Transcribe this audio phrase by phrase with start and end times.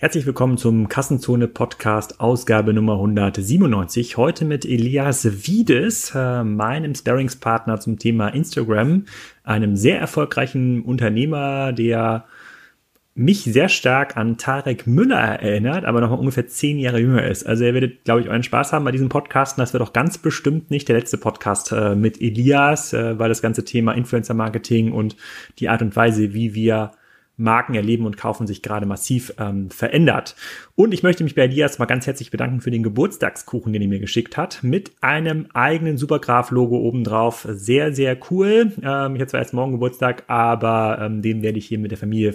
[0.00, 4.16] Herzlich willkommen zum Kassenzone Podcast Ausgabe Nummer 197.
[4.16, 9.06] Heute mit Elias Wiedes, äh, meinem Sparringspartner zum Thema Instagram,
[9.42, 12.26] einem sehr erfolgreichen Unternehmer, der
[13.16, 17.44] mich sehr stark an Tarek Müller erinnert, aber noch mal ungefähr zehn Jahre jünger ist.
[17.44, 19.58] Also ihr werdet, glaube ich, euren Spaß haben bei diesem Podcast.
[19.58, 23.28] Und das wird auch ganz bestimmt nicht der letzte Podcast äh, mit Elias, äh, weil
[23.28, 25.16] das ganze Thema Influencer Marketing und
[25.58, 26.92] die Art und Weise, wie wir
[27.38, 30.36] Marken erleben und kaufen sich gerade massiv ähm, verändert.
[30.74, 33.88] Und ich möchte mich bei Elias mal ganz herzlich bedanken für den Geburtstagskuchen, den er
[33.88, 37.46] mir geschickt hat, mit einem eigenen Supergraph-Logo obendrauf.
[37.50, 38.72] Sehr, sehr cool.
[38.82, 41.98] Ähm, ich habe zwar erst morgen Geburtstag, aber ähm, den werde ich hier mit der
[41.98, 42.32] Familie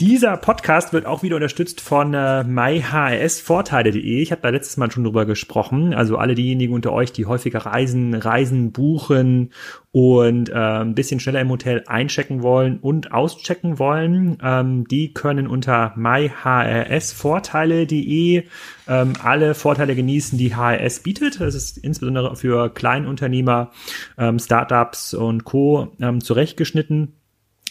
[0.00, 4.22] dieser Podcast wird auch wieder unterstützt von äh, myhrsvorteile.de.
[4.22, 5.92] Ich habe da letztes Mal schon drüber gesprochen.
[5.92, 9.52] Also alle diejenigen unter euch, die häufiger reisen, Reisen buchen
[9.90, 15.48] und äh, ein bisschen schneller im Hotel einchecken wollen und auschecken wollen, ähm, die können
[15.48, 18.44] unter myhrsvorteile.de
[18.86, 21.40] ähm, alle Vorteile genießen, die HRS bietet.
[21.40, 23.72] Das ist insbesondere für Kleinunternehmer,
[24.16, 25.88] ähm, Startups und Co.
[26.00, 27.17] Ähm, zurechtgeschnitten.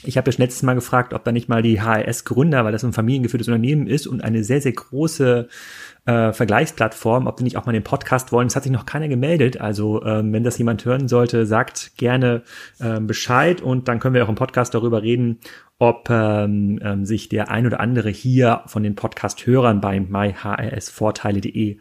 [0.04, 2.94] Ich habe ja letztes Mal gefragt, ob da nicht mal die HRS-Gründer, weil das ein
[2.94, 5.48] familiengeführtes Unternehmen ist und eine sehr, sehr große
[6.06, 8.48] äh, Vergleichsplattform, ob die nicht auch mal den Podcast wollen.
[8.48, 9.60] Es hat sich noch keiner gemeldet.
[9.60, 12.44] Also ähm, wenn das jemand hören sollte, sagt gerne
[12.80, 15.40] ähm, Bescheid und dann können wir auch im Podcast darüber reden,
[15.80, 21.78] ob ähm, ähm, sich der ein oder andere hier von den Podcast-Hörern bei myhrsvorteile.de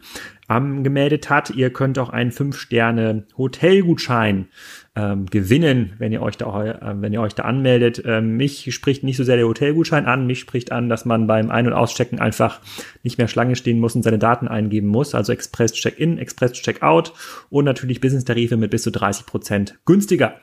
[0.47, 1.49] angemeldet hat.
[1.49, 4.47] Ihr könnt auch einen 5-Sterne-Hotelgutschein
[4.95, 8.03] ähm, gewinnen, wenn ihr euch da, äh, wenn ihr euch da anmeldet.
[8.05, 11.49] Ähm, mich spricht nicht so sehr der Hotelgutschein an, mich spricht an, dass man beim
[11.49, 12.59] Ein- und Auschecken einfach
[13.03, 15.15] nicht mehr Schlange stehen muss und seine Daten eingeben muss.
[15.15, 17.13] Also Express Check-in, Express Check-out
[17.49, 20.35] und natürlich Business-Tarife mit bis zu 30 Prozent günstiger.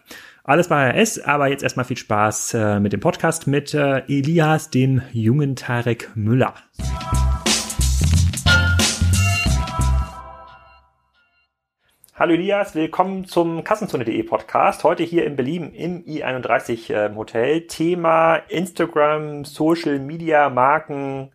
[0.47, 4.69] Alles bei RS, aber jetzt erstmal viel Spaß äh, mit dem Podcast mit äh, Elias,
[4.69, 6.53] dem jungen Tarek Müller.
[12.13, 14.85] Hallo Elias, willkommen zum Kassenzone.de Podcast.
[14.85, 17.67] Heute hier in Berlin im I31 äh, Hotel.
[17.67, 21.30] Thema Instagram, Social Media, Marken,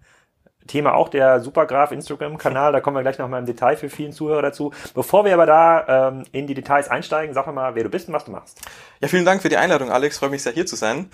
[0.69, 4.41] Thema auch der Supergraph Instagram-Kanal, da kommen wir gleich nochmal im Detail für vielen Zuhörer
[4.41, 4.71] dazu.
[4.93, 8.13] Bevor wir aber da ähm, in die Details einsteigen, sag mal, wer du bist und
[8.13, 8.61] was du machst.
[9.01, 10.19] Ja, vielen Dank für die Einladung, Alex.
[10.19, 11.09] Freue mich sehr, hier zu sein.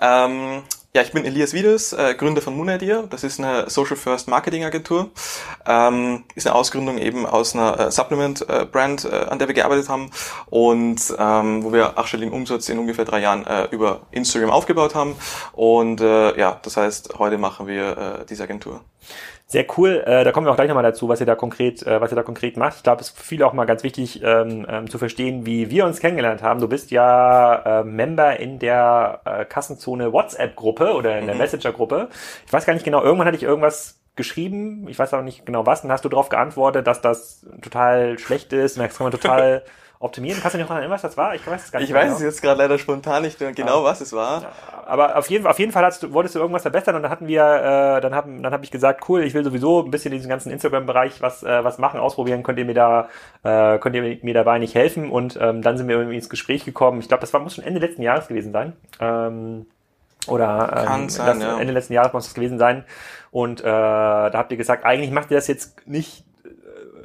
[0.00, 0.62] Ähm,
[0.96, 3.02] ja, ich bin Elias Wiedes, äh, Gründer von Moonidea.
[3.02, 5.10] Das ist eine Social First Marketing Agentur.
[5.66, 9.54] Ähm, ist eine Ausgründung eben aus einer äh, Supplement äh, Brand, äh, an der wir
[9.54, 10.10] gearbeitet haben
[10.46, 15.16] und ähm, wo wir achtstelligen Umsatz in ungefähr drei Jahren äh, über Instagram aufgebaut haben.
[15.52, 18.80] Und äh, ja, das heißt, heute machen wir diese Agentur.
[19.48, 20.02] Sehr cool.
[20.04, 22.16] Äh, da kommen wir auch gleich nochmal dazu, was ihr da konkret, äh, was ihr
[22.16, 22.78] da konkret macht.
[22.78, 25.70] Ich glaube, es ist für viele auch mal ganz wichtig ähm, ähm, zu verstehen, wie
[25.70, 26.60] wir uns kennengelernt haben.
[26.60, 31.42] Du bist ja äh, Member in der äh, Kassenzone WhatsApp-Gruppe oder in der mhm.
[31.42, 32.08] Messenger-Gruppe.
[32.44, 35.64] Ich weiß gar nicht genau, irgendwann hatte ich irgendwas geschrieben, ich weiß auch nicht genau
[35.64, 39.12] was, und hast du darauf geantwortet, dass das total schlecht ist, und das kann man
[39.12, 39.62] total
[39.98, 40.40] optimieren.
[40.40, 41.34] Kannst du dich noch erinnern, was das war?
[41.34, 41.88] Ich weiß es gar nicht.
[41.88, 42.16] Ich weiß genau.
[42.16, 44.52] es jetzt gerade leider spontan nicht genau, was es war.
[44.86, 47.26] Aber auf jeden, auf jeden Fall hast du, wolltest du irgendwas verbessern und dann hatten
[47.26, 50.18] wir, äh, dann haben, dann habe ich gesagt, cool, ich will sowieso ein bisschen in
[50.18, 52.42] diesem ganzen Instagram-Bereich was, äh, was machen, ausprobieren.
[52.42, 53.08] Könnt ihr mir da,
[53.42, 55.10] äh, könnt ihr mir dabei nicht helfen?
[55.10, 57.00] Und ähm, dann sind wir irgendwie ins Gespräch gekommen.
[57.00, 58.74] Ich glaube, das war muss schon Ende letzten Jahres gewesen sein.
[59.00, 59.66] Ähm,
[60.28, 61.58] oder ähm, sein, ja.
[61.58, 62.84] Ende letzten Jahres muss das gewesen sein.
[63.30, 66.24] Und äh, da habt ihr gesagt, eigentlich macht ihr das jetzt nicht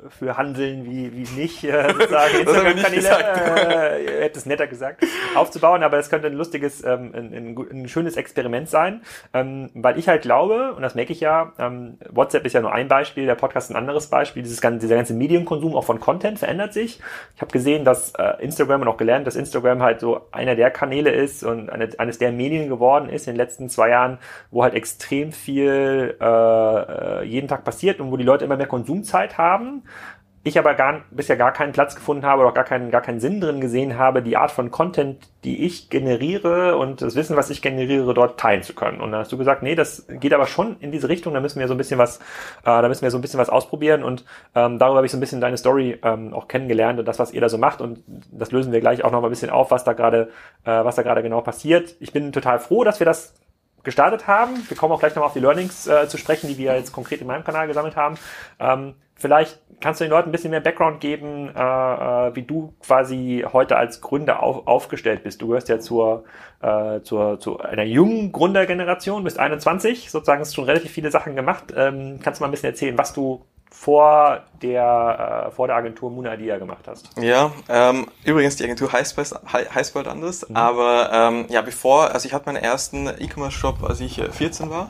[0.09, 2.37] für Handeln wie, wie nicht, äh, sozusagen.
[2.39, 5.03] Instagram-Kanäle, äh, hätte es netter gesagt,
[5.35, 9.01] aufzubauen, aber das könnte ein lustiges, ähm, ein, ein, ein schönes Experiment sein,
[9.33, 12.73] ähm, weil ich halt glaube, und das merke ich ja, ähm, WhatsApp ist ja nur
[12.73, 16.39] ein Beispiel, der Podcast ein anderes Beispiel, dieses ganze, dieser ganze Medienkonsum auch von Content
[16.39, 16.99] verändert sich.
[17.35, 20.71] Ich habe gesehen, dass äh, Instagram und auch gelernt, dass Instagram halt so einer der
[20.71, 24.17] Kanäle ist und eine, eines der Medien geworden ist in den letzten zwei Jahren,
[24.49, 28.67] wo halt extrem viel äh, äh jeden Tag passiert und wo die Leute immer mehr
[28.67, 29.83] Konsumzeit haben
[30.43, 33.39] ich aber gar, bisher gar keinen Platz gefunden habe oder gar keinen, gar keinen Sinn
[33.39, 37.61] drin gesehen habe, die Art von Content, die ich generiere und das Wissen, was ich
[37.61, 39.01] generiere, dort teilen zu können.
[39.01, 41.59] Und da hast du gesagt, nee, das geht aber schon in diese Richtung, da müssen
[41.59, 42.21] wir so ein bisschen was, äh,
[42.63, 45.21] da müssen wir so ein bisschen was ausprobieren und ähm, darüber habe ich so ein
[45.21, 48.51] bisschen deine Story ähm, auch kennengelernt und das, was ihr da so macht und das
[48.51, 50.29] lösen wir gleich auch noch mal ein bisschen auf, was da gerade,
[50.65, 51.95] äh, was da gerade genau passiert.
[51.99, 53.35] Ich bin total froh, dass wir das
[53.83, 54.57] gestartet haben.
[54.67, 57.21] Wir kommen auch gleich noch auf die Learnings äh, zu sprechen, die wir jetzt konkret
[57.21, 58.17] in meinem Kanal gesammelt haben.
[58.59, 62.73] Ähm, vielleicht kannst du den Leuten ein bisschen mehr Background geben, äh, äh, wie du
[62.85, 65.41] quasi heute als Gründer auf, aufgestellt bist.
[65.41, 66.23] Du gehörst ja zur,
[66.61, 71.73] äh, zur, zu einer jungen Gründergeneration, bist 21, sozusagen hast schon relativ viele Sachen gemacht.
[71.75, 76.11] Ähm, kannst du mal ein bisschen erzählen, was du vor der, äh, vor der Agentur
[76.11, 77.09] Muna Idea gemacht hast.
[77.19, 80.55] Ja, ähm, übrigens, die Agentur heißt, heißt bald anders, mhm.
[80.55, 84.89] aber ähm, ja, bevor, also ich hatte meinen ersten E-Commerce-Shop, als ich 14 äh, war.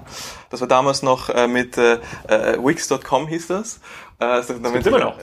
[0.50, 3.80] Das war damals noch äh, mit äh, äh, Wix.com hieß das.
[4.22, 5.18] Äh, das gibt's immer noch.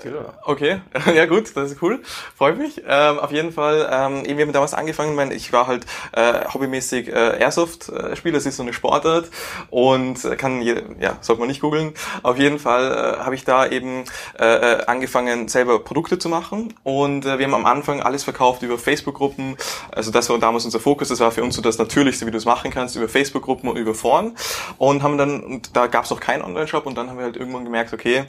[0.45, 0.81] Okay,
[1.15, 2.03] ja gut, das ist cool,
[2.37, 2.83] freut mich.
[2.87, 6.45] Ähm, auf jeden Fall, ähm, eben, wir haben damals angefangen, mein, ich war halt äh,
[6.53, 9.31] hobbymäßig äh, Airsoft-Spieler, das ist so eine Sportart
[9.71, 11.95] und kann, je, ja, sollte man nicht googeln.
[12.25, 14.05] Auf jeden Fall äh, habe ich da eben
[14.37, 16.75] äh, äh, angefangen, selber Produkte zu machen.
[16.83, 19.57] Und äh, wir haben am Anfang alles verkauft über Facebook-Gruppen,
[19.93, 22.39] also das war damals unser Fokus, das war für uns so das Natürlichste, wie du
[22.39, 24.37] es machen kannst, über Facebook-Gruppen und über Foren.
[24.77, 26.85] Und haben dann, und da gab es auch keinen Online-Shop.
[26.85, 28.25] Und dann haben wir halt irgendwann gemerkt, okay,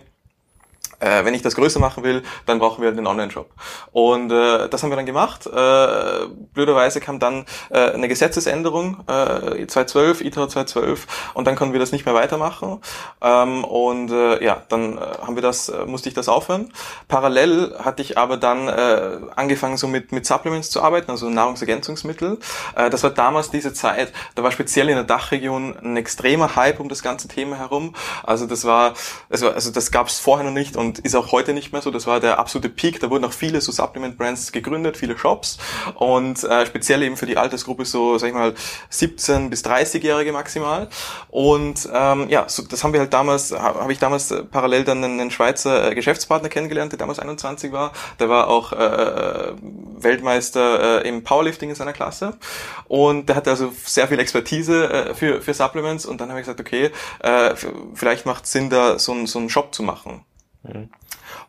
[0.99, 3.49] äh, wenn ich das größer machen will, dann brauchen wir einen Online-Shop.
[3.91, 5.45] Und äh, das haben wir dann gemacht.
[5.45, 11.79] Äh, blöderweise kam dann äh, eine Gesetzesänderung, äh, 2012, ITRA 2012, und dann konnten wir
[11.79, 12.81] das nicht mehr weitermachen.
[13.21, 16.71] Ähm, und äh, ja, dann äh, haben wir das, äh, musste ich das aufhören.
[17.07, 22.39] Parallel hatte ich aber dann äh, angefangen, so mit, mit Supplements zu arbeiten, also Nahrungsergänzungsmittel.
[22.75, 26.79] Äh, das war damals diese Zeit, da war speziell in der Dachregion ein extremer Hype
[26.79, 27.95] um das ganze Thema herum.
[28.23, 28.93] Also das war,
[29.29, 31.83] also, also das gab es vorher noch nicht und und ist auch heute nicht mehr
[31.83, 31.91] so.
[31.91, 32.99] Das war der absolute Peak.
[32.99, 35.59] Da wurden auch viele so Supplement-Brands gegründet, viele Shops
[35.95, 38.55] und äh, speziell eben für die Altersgruppe so, sag ich mal,
[38.89, 40.89] 17 bis 30-Jährige maximal.
[41.29, 45.03] Und ähm, ja, so, das haben wir halt damals, habe ich damals äh, parallel dann
[45.03, 47.91] einen Schweizer äh, Geschäftspartner kennengelernt, der damals 21 war.
[48.19, 49.53] Der war auch äh,
[49.99, 52.37] Weltmeister äh, im Powerlifting in seiner Klasse
[52.87, 56.45] und der hatte also sehr viel Expertise äh, für, für Supplements und dann habe ich
[56.45, 56.89] gesagt, okay,
[57.19, 57.53] äh,
[57.93, 60.25] vielleicht macht Sinn, da so, ein, so einen Shop zu machen.
[60.63, 60.89] Mhm.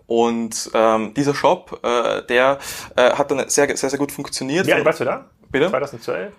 [0.07, 2.59] Und ähm, dieser Shop, äh, der
[2.97, 4.67] äh, hat dann sehr, sehr, sehr gut funktioniert.
[4.67, 5.27] Ja, warst du da?
[5.51, 5.69] Bitte?
[5.69, 6.33] 2012?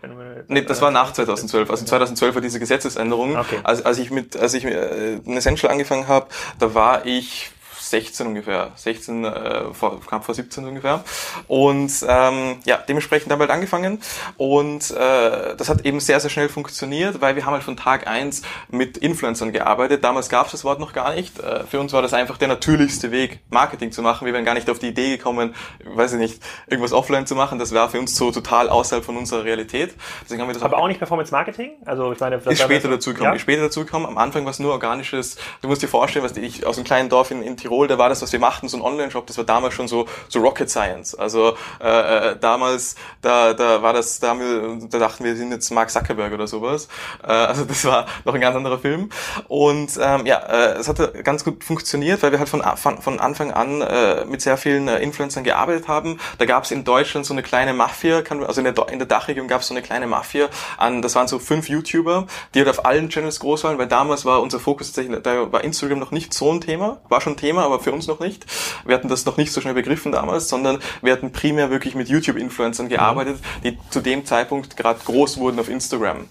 [0.48, 1.70] Nee, das war nach 2012.
[1.70, 3.36] Also 2012 war diese Gesetzesänderung.
[3.36, 3.60] Okay.
[3.64, 6.28] Also als ich mit, als ich äh, in Essential angefangen habe,
[6.60, 7.52] da war ich
[7.92, 11.04] 16 ungefähr, 16, äh, vor, knapp vor 17 ungefähr.
[11.48, 14.00] Und ähm, ja, dementsprechend haben wir halt angefangen
[14.38, 18.08] und äh, das hat eben sehr, sehr schnell funktioniert, weil wir haben halt von Tag
[18.08, 20.04] eins mit Influencern gearbeitet.
[20.04, 21.40] Damals gab es das Wort noch gar nicht.
[21.40, 24.26] Äh, für uns war das einfach der natürlichste Weg, Marketing zu machen.
[24.26, 25.54] Wir wären gar nicht auf die Idee gekommen,
[25.84, 27.60] weiß ich nicht, irgendwas offline zu machen.
[27.60, 29.94] Das war für uns so total außerhalb von unserer Realität.
[30.24, 31.72] Deswegen haben wir das Aber auch, auch nicht Performance Marketing?
[31.86, 33.34] Also ich meine, das ist später dazu gekommen.
[33.34, 33.40] Ja?
[33.40, 34.06] Später dazu gekommen.
[34.06, 35.36] Am Anfang war es nur organisches.
[35.62, 37.98] Du musst dir vorstellen, was ich aus einem kleinen Dorf in, in Tirol Tirol, da
[37.98, 40.70] war das, was wir machten, so ein Online-Shop, das war damals schon so, so Rocket
[40.70, 41.16] Science.
[41.16, 45.52] Also äh, äh, damals, da, da war das, da, haben wir, da dachten wir, sind
[45.52, 46.88] jetzt Mark Zuckerberg oder sowas.
[47.24, 49.10] Äh, also das war noch ein ganz anderer Film.
[49.48, 53.20] Und ähm, ja, äh, es hat ganz gut funktioniert, weil wir halt von, von, von
[53.20, 56.20] Anfang an äh, mit sehr vielen äh, Influencern gearbeitet haben.
[56.38, 59.48] Da gab es in Deutschland so eine kleine Mafia, also in der, in der Dachregion
[59.48, 62.86] gab es so eine kleine Mafia an, das waren so fünf YouTuber, die halt auf
[62.86, 66.34] allen Channels groß waren, weil damals war unser Fokus tatsächlich, da war Instagram noch nicht
[66.34, 68.46] so ein Thema, war schon ein Thema, aber für uns noch nicht.
[68.86, 72.10] Wir hatten das noch nicht so schnell begriffen damals, sondern wir hatten primär wirklich mit
[72.10, 76.28] YouTube-Influencern gearbeitet, die zu dem Zeitpunkt gerade groß wurden auf Instagram.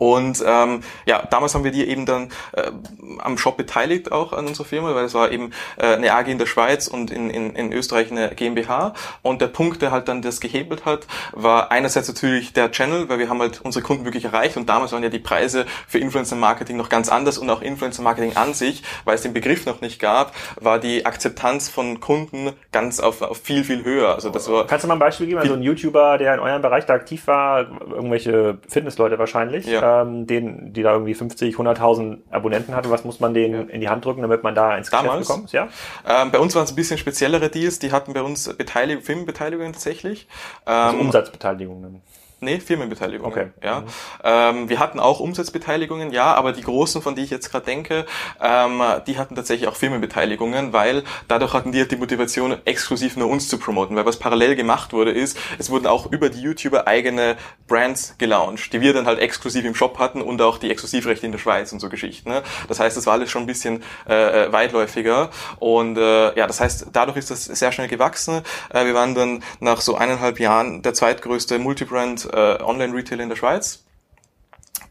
[0.00, 2.70] Und ähm, ja, damals haben wir die eben dann äh,
[3.18, 6.38] am Shop beteiligt auch an unserer Firma, weil es war eben äh, eine AG in
[6.38, 8.94] der Schweiz und in, in, in Österreich eine GmbH.
[9.20, 13.18] Und der Punkt, der halt dann das gehebelt hat, war einerseits natürlich der Channel, weil
[13.18, 16.34] wir haben halt unsere Kunden wirklich erreicht und damals waren ja die Preise für Influencer
[16.34, 19.82] Marketing noch ganz anders und auch Influencer Marketing an sich, weil es den Begriff noch
[19.82, 24.14] nicht gab, war die Akzeptanz von Kunden ganz auf, auf viel, viel höher.
[24.14, 25.40] Also das war Kannst du mal ein Beispiel geben?
[25.40, 29.66] Also ein YouTuber, der in eurem Bereich da aktiv war, irgendwelche Fitnessleute wahrscheinlich.
[29.66, 33.80] Ja ähm, den, die da irgendwie 50, 100.000 Abonnenten hatte, was muss man denen in
[33.80, 35.52] die Hand drücken, damit man da ins Damals, Geschäft bekommt?
[35.52, 35.68] Ja?
[36.08, 39.72] Ähm, bei uns waren es ein bisschen speziellere Deals, die hatten bei uns Beteiligung, Filmbeteiligungen
[39.72, 40.28] tatsächlich.
[40.64, 42.02] Also ähm, Umsatzbeteiligungen.
[42.40, 43.32] Nee, Firmenbeteiligungen.
[43.32, 43.50] Okay.
[43.62, 43.80] Ja.
[43.80, 43.86] Mhm.
[44.24, 48.06] Ähm, wir hatten auch Umsatzbeteiligungen, ja, aber die großen, von die ich jetzt gerade denke,
[48.40, 53.28] ähm, die hatten tatsächlich auch Firmenbeteiligungen, weil dadurch hatten die halt die Motivation, exklusiv nur
[53.28, 53.94] uns zu promoten.
[53.94, 58.72] Weil was parallel gemacht wurde, ist, es wurden auch über die YouTuber eigene Brands gelauncht,
[58.72, 61.72] die wir dann halt exklusiv im Shop hatten und auch die Exklusivrechte in der Schweiz
[61.72, 62.30] und so Geschichten.
[62.30, 62.42] Ne?
[62.68, 66.60] Das heißt, das war alles schon ein bisschen äh, äh, weitläufiger und äh, ja, das
[66.60, 68.42] heißt, dadurch ist das sehr schnell gewachsen.
[68.70, 73.36] Äh, wir waren dann nach so eineinhalb Jahren der zweitgrößte Multibrand äh, Online-Retailer in der
[73.36, 73.84] Schweiz.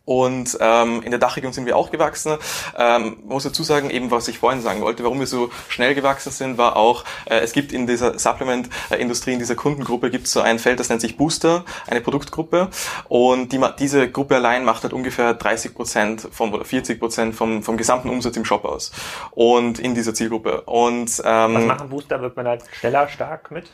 [0.09, 2.35] Und ähm, in der Dachregion sind wir auch gewachsen.
[2.75, 6.31] Ähm, muss dazu sagen, eben was ich vorhin sagen wollte, warum wir so schnell gewachsen
[6.31, 10.41] sind, war auch, äh, es gibt in dieser Supplement-Industrie, in dieser Kundengruppe, gibt es so
[10.41, 12.69] ein Feld, das nennt sich Booster, eine Produktgruppe.
[13.07, 17.61] Und die, diese Gruppe allein macht halt ungefähr 30 Prozent vom, oder 40 Prozent vom,
[17.61, 18.91] vom gesamten Umsatz im Shop aus.
[19.29, 20.61] Und in dieser Zielgruppe.
[20.61, 22.19] Und ähm, Was machen Booster?
[22.19, 23.69] Wird man halt schneller stark mit?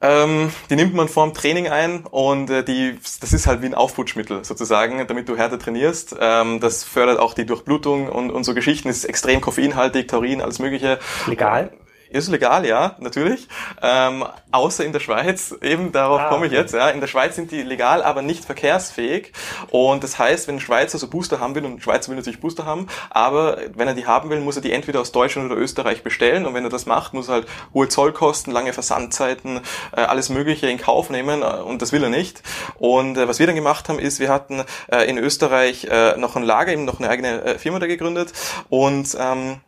[0.00, 3.74] Ähm, die nimmt man vorm Training ein und äh, die, das ist halt wie ein
[3.74, 6.14] Aufputschmittel sozusagen, damit du härter trainierst.
[6.20, 10.60] Ähm, das fördert auch die Durchblutung und, und so Geschichten, ist extrem koffeinhaltig, Taurin, alles
[10.60, 11.00] mögliche.
[11.26, 11.72] Legal?
[12.10, 13.48] Ist legal, ja, natürlich.
[13.82, 16.74] Ähm, außer in der Schweiz, eben darauf ah, komme ich jetzt.
[16.74, 16.88] Ja.
[16.90, 19.32] In der Schweiz sind die legal, aber nicht verkehrsfähig.
[19.70, 22.40] Und das heißt, wenn ein Schweizer so Booster haben will, und ein Schweizer will natürlich
[22.40, 25.60] Booster haben, aber wenn er die haben will, muss er die entweder aus Deutschland oder
[25.60, 26.46] Österreich bestellen.
[26.46, 29.60] Und wenn er das macht, muss er halt hohe Zollkosten, lange Versandzeiten,
[29.94, 31.42] äh, alles Mögliche in Kauf nehmen.
[31.42, 32.42] Und das will er nicht.
[32.78, 36.36] Und äh, was wir dann gemacht haben, ist, wir hatten äh, in Österreich äh, noch
[36.36, 38.32] ein Lager, eben noch eine eigene äh, Firma da gegründet.
[38.68, 39.60] Und ähm,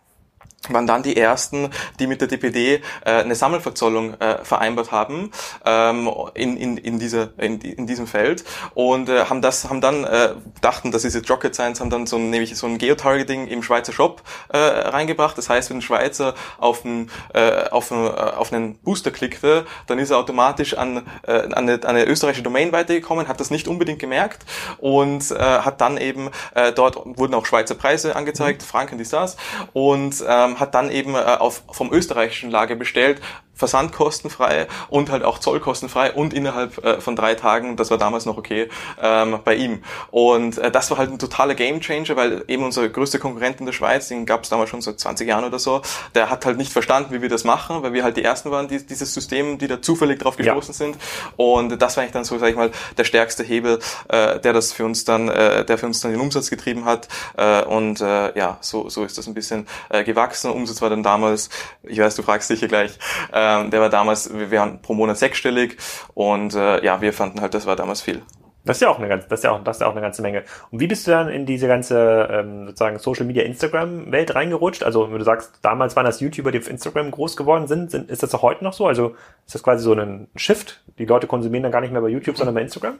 [0.68, 5.30] waren dann die ersten, die mit der DPD äh, eine Sammelverzollung äh, vereinbart haben
[5.64, 10.04] ähm, in, in, in, dieser, in, in diesem Feld und äh, haben das haben dann
[10.04, 13.46] äh, dachten, das ist jetzt Rocket Science, haben dann so ein, nämlich so ein Geotargeting
[13.46, 15.38] im Schweizer Shop äh, reingebracht.
[15.38, 19.66] Das heißt, wenn ein Schweizer auf einen, äh, auf, einen, äh, auf einen Booster klickte,
[19.86, 23.50] dann ist er automatisch an, äh, an, eine, an eine österreichische Domain weitergekommen, hat das
[23.50, 24.44] nicht unbedingt gemerkt
[24.78, 28.66] und äh, hat dann eben äh, dort wurden auch Schweizer Preise angezeigt, mhm.
[28.66, 29.36] Franken, die das
[29.72, 33.20] und ähm, ähm, hat dann eben äh, auf, vom österreichischen Lager bestellt,
[33.60, 38.38] versandkostenfrei und halt auch zollkostenfrei und innerhalb äh, von drei Tagen, das war damals noch
[38.38, 38.68] okay,
[39.00, 39.82] ähm, bei ihm.
[40.10, 43.72] Und äh, das war halt ein totaler Gamechanger, weil eben unser größter Konkurrent in der
[43.72, 45.82] Schweiz, den gab es damals schon seit 20 Jahren oder so,
[46.14, 48.66] der hat halt nicht verstanden, wie wir das machen, weil wir halt die Ersten waren,
[48.66, 50.78] die dieses System, die da zufällig drauf gestoßen ja.
[50.78, 50.96] sind.
[51.36, 54.72] Und das war eigentlich dann so, sag ich mal, der stärkste Hebel, äh, der das
[54.72, 57.08] für uns dann, äh, der für uns dann den Umsatz getrieben hat.
[57.36, 60.50] Äh, und äh, ja, so, so ist das ein bisschen äh, gewachsen.
[60.50, 61.50] Umsatz war dann damals,
[61.82, 62.98] ich weiß, du fragst dich hier gleich,
[63.32, 65.76] äh, ähm, der war damals, wir waren pro Monat sechsstellig
[66.14, 68.22] und äh, ja, wir fanden halt, das war damals viel.
[68.64, 70.02] Das ist ja auch eine ganze, das ist ja auch, das ist ja auch eine
[70.02, 70.44] ganze Menge.
[70.70, 74.82] Und wie bist du dann in diese ganze ähm, sozusagen Social Media Instagram Welt reingerutscht?
[74.82, 78.10] Also wenn du sagst, damals waren das YouTuber, die auf Instagram groß geworden sind, sind
[78.10, 78.86] ist das auch heute noch so?
[78.86, 79.14] Also
[79.46, 80.82] ist das quasi so ein Shift?
[80.98, 82.98] Die Leute konsumieren dann gar nicht mehr bei YouTube, sondern bei Instagram?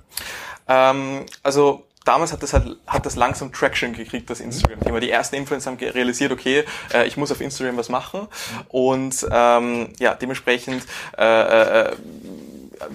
[0.67, 5.01] Ähm, also damals hat das halt hat das langsam Traction gekriegt, das Instagram-Thema.
[5.01, 8.27] Die ersten Influencer haben realisiert, okay, äh, ich muss auf Instagram was machen
[8.69, 10.85] und ähm, ja, dementsprechend
[11.19, 11.97] äh, äh,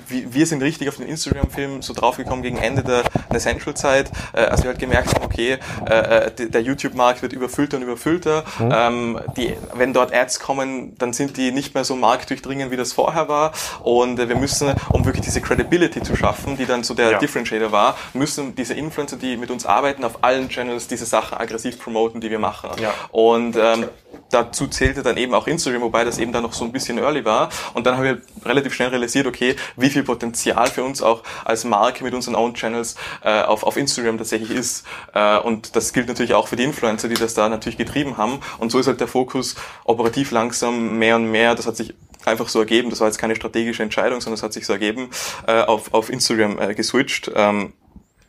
[0.07, 4.63] wir sind richtig auf den Instagram-Film so draufgekommen gegen Ende der, der Central-Zeit, äh, als
[4.63, 5.57] wir halt gemerkt haben, okay,
[5.89, 8.43] äh, äh der YouTube-Markt wird überfüllter und überfüllter.
[8.59, 8.71] Mhm.
[8.73, 12.93] Ähm, die, wenn dort Ads kommen, dann sind die nicht mehr so marktdurchdringend, wie das
[12.93, 13.53] vorher war.
[13.83, 17.19] Und äh, wir müssen, um wirklich diese Credibility zu schaffen, die dann so der ja.
[17.19, 21.79] Differentiator war, müssen diese Influencer, die mit uns arbeiten, auf allen Channels diese Sachen aggressiv
[21.79, 22.71] promoten, die wir machen.
[22.81, 22.93] Ja.
[23.11, 23.85] Und ähm,
[24.31, 27.25] dazu zählte dann eben auch Instagram, wobei das eben dann noch so ein bisschen early
[27.25, 27.49] war.
[27.73, 31.63] Und dann haben wir relativ schnell realisiert, okay, wie viel Potenzial für uns auch als
[31.63, 34.86] Marke mit unseren Own Channels äh, auf, auf Instagram tatsächlich ist.
[35.13, 38.39] Äh, und das gilt natürlich auch für die Influencer, die das da natürlich getrieben haben.
[38.60, 41.94] Und so ist halt der Fokus operativ langsam mehr und mehr, das hat sich
[42.25, 45.10] einfach so ergeben, das war jetzt keine strategische Entscheidung, sondern es hat sich so ergeben,
[45.48, 47.32] äh, auf, auf Instagram äh, geswitcht.
[47.36, 47.74] Ähm,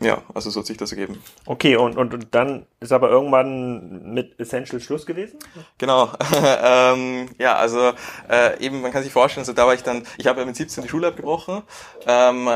[0.00, 1.23] ja, also so hat sich das ergeben.
[1.47, 5.38] Okay, und, und, und dann ist aber irgendwann mit Essential Schluss gewesen?
[5.78, 6.12] Genau.
[6.62, 7.92] ähm, ja, also
[8.28, 10.56] äh, eben, man kann sich vorstellen, also da war ich dann, ich habe ja mit
[10.56, 11.62] 17 die Schule abgebrochen,
[12.06, 12.50] ähm,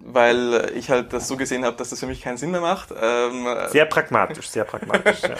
[0.00, 2.88] weil ich halt das so gesehen habe, dass das für mich keinen Sinn mehr macht.
[3.00, 5.22] Ähm, sehr pragmatisch, sehr pragmatisch.
[5.22, 5.36] ja.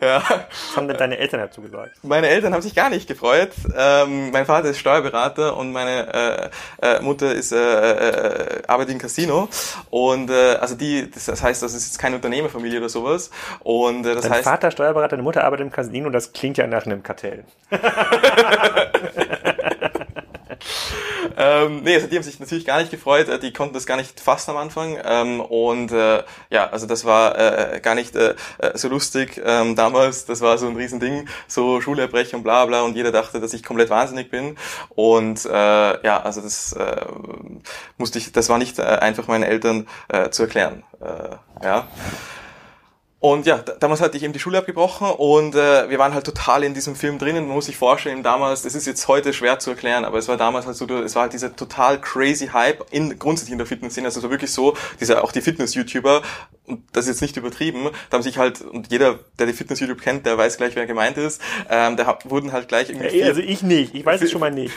[0.00, 0.22] ja.
[0.28, 1.96] Was haben denn deine Eltern dazu gesagt?
[2.02, 3.50] Meine Eltern haben sich gar nicht gefreut.
[3.76, 6.50] Ähm, mein Vater ist Steuerberater und meine
[6.82, 9.48] äh, äh, Mutter ist äh, äh, arbeitet im Casino
[9.90, 13.30] und äh, also die, das heißt, das ist jetzt keine Unternehmerfamilie oder sowas.
[13.60, 14.44] Und äh, das Dein heißt.
[14.44, 17.44] Vater Steuerberater, deine Mutter arbeitet im Casino, das klingt ja nach einem Kartell.
[21.36, 23.96] ähm, nee, also die haben sich natürlich gar nicht gefreut, äh, die konnten das gar
[23.96, 28.34] nicht fassen am Anfang ähm, und äh, ja, also das war äh, gar nicht äh,
[28.58, 32.96] äh, so lustig ähm, damals, das war so ein Riesending, so Schulerbrechung, bla bla und
[32.96, 34.56] jeder dachte, dass ich komplett wahnsinnig bin
[34.90, 35.50] und äh,
[36.04, 37.06] ja, also das äh,
[37.98, 41.88] musste ich, das war nicht äh, einfach meinen Eltern äh, zu erklären, äh, ja.
[43.22, 46.64] Und ja, damals hatte ich eben die Schule abgebrochen und äh, wir waren halt total
[46.64, 47.46] in diesem Film drinnen.
[47.46, 50.38] Man muss sich vorstellen, damals, das ist jetzt heute schwer zu erklären, aber es war
[50.38, 54.06] damals halt so, es war halt dieser total crazy Hype in grundsätzlich in der Fitnessszene.
[54.06, 56.22] Also es war wirklich so, diese auch die Fitness-YouTuber,
[56.70, 60.00] und das ist jetzt nicht übertrieben, da haben sich halt, und jeder, der die Fitness-YouTube
[60.00, 63.10] kennt, der weiß gleich, wer gemeint ist, ähm, da wurden halt gleich irgendwie.
[63.10, 64.74] Vier, also ich nicht, ich weiß es schon mal nicht.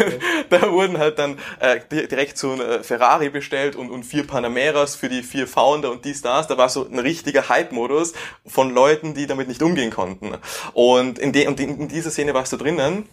[0.50, 4.96] da wurden halt dann äh, direkt so ein äh, Ferrari bestellt und, und vier Panameras
[4.96, 6.48] für die vier Founder und die Stars.
[6.48, 8.14] Da war so ein richtiger Hype-Modus
[8.46, 10.36] von Leuten, die damit nicht umgehen konnten.
[10.74, 13.08] Und in, de und in dieser Szene warst du drinnen?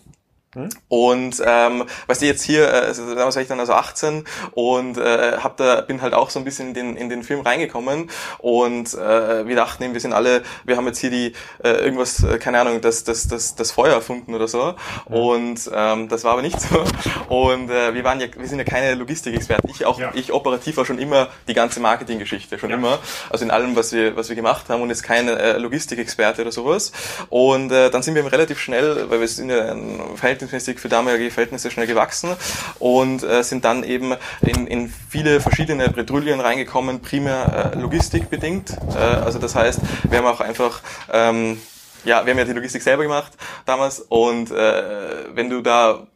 [0.89, 5.37] Und ähm, weißt du, jetzt hier, äh, damals war ich dann also 18 und äh,
[5.39, 8.93] hab da, bin halt auch so ein bisschen in den, in den Film reingekommen und
[8.95, 12.39] äh, wir dachten eben, wir sind alle, wir haben jetzt hier die äh, irgendwas, äh,
[12.39, 14.75] keine Ahnung, das, das, das, das Feuer erfunden oder so.
[15.05, 16.83] Und ähm, das war aber nicht so.
[17.29, 19.71] Und äh, wir waren ja, wir sind ja keine Logistikexperten.
[19.71, 20.11] Ich auch, ja.
[20.15, 22.77] ich operativ war schon immer die ganze Marketinggeschichte, schon ja.
[22.77, 22.99] immer.
[23.31, 26.51] Also in allem, was wir, was wir gemacht haben und jetzt keine äh, Logistikexperte oder
[26.51, 26.91] sowas.
[27.29, 30.89] Und äh, dann sind wir relativ schnell, weil wir sind ja ein Verhältnis verhältnismäßig für
[30.89, 32.37] damalige Verhältnisse schnell gewachsen
[32.79, 38.77] und äh, sind dann eben in, in viele verschiedene Bredouillen reingekommen, primär äh, Logistik bedingt.
[38.95, 40.81] Äh, also das heißt, wir haben auch einfach
[41.13, 41.61] ähm,
[42.05, 43.33] ja, wir haben ja die Logistik selber gemacht
[43.67, 46.07] damals und äh, wenn du da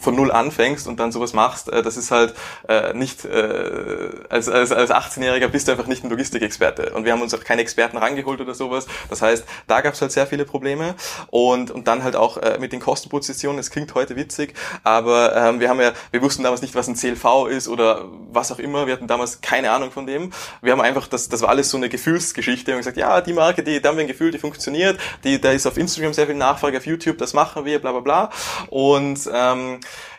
[0.00, 2.34] von null anfängst und dann sowas machst, äh, das ist halt
[2.68, 6.90] äh, nicht, äh, als, als, als 18-Jähriger bist du einfach nicht ein Logistikexperte.
[6.94, 8.86] Und wir haben uns auch keine Experten rangeholt oder sowas.
[9.08, 10.94] Das heißt, da gab es halt sehr viele Probleme.
[11.28, 15.60] Und, und dann halt auch äh, mit den Kostenpositionen, es klingt heute witzig, aber ähm,
[15.60, 18.86] wir haben ja, wir wussten damals nicht, was ein CLV ist oder was auch immer.
[18.86, 20.32] Wir hatten damals keine Ahnung von dem.
[20.62, 22.68] Wir haben einfach, das, das war alles so eine Gefühlsgeschichte.
[22.68, 25.40] Wir haben gesagt, ja, die Marke, die, da haben wir ein Gefühl, die funktioniert, die,
[25.40, 28.30] da ist auf Instagram sehr viel Nachfrage, auf YouTube, das machen wir, bla bla bla.
[28.68, 29.59] Und ähm,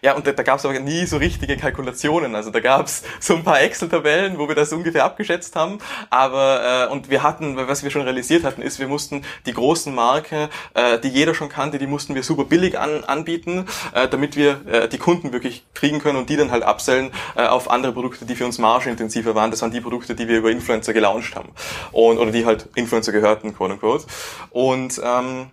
[0.01, 2.35] ja, und da, da gab es aber nie so richtige Kalkulationen.
[2.35, 5.77] Also da gab es so ein paar Excel-Tabellen, wo wir das ungefähr abgeschätzt haben.
[6.09, 9.93] Aber äh, und wir hatten, was wir schon realisiert hatten, ist, wir mussten die großen
[9.93, 14.35] Marken, äh, die jeder schon kannte, die mussten wir super billig an, anbieten, äh, damit
[14.35, 17.91] wir äh, die Kunden wirklich kriegen können und die dann halt absellen äh, auf andere
[17.91, 19.51] Produkte, die für uns margenintensiver waren.
[19.51, 21.49] Das waren die Produkte, die wir über Influencer gelauncht haben
[21.91, 24.05] und oder die halt Influencer gehörten, quote unquote.
[24.49, 25.51] Und ähm,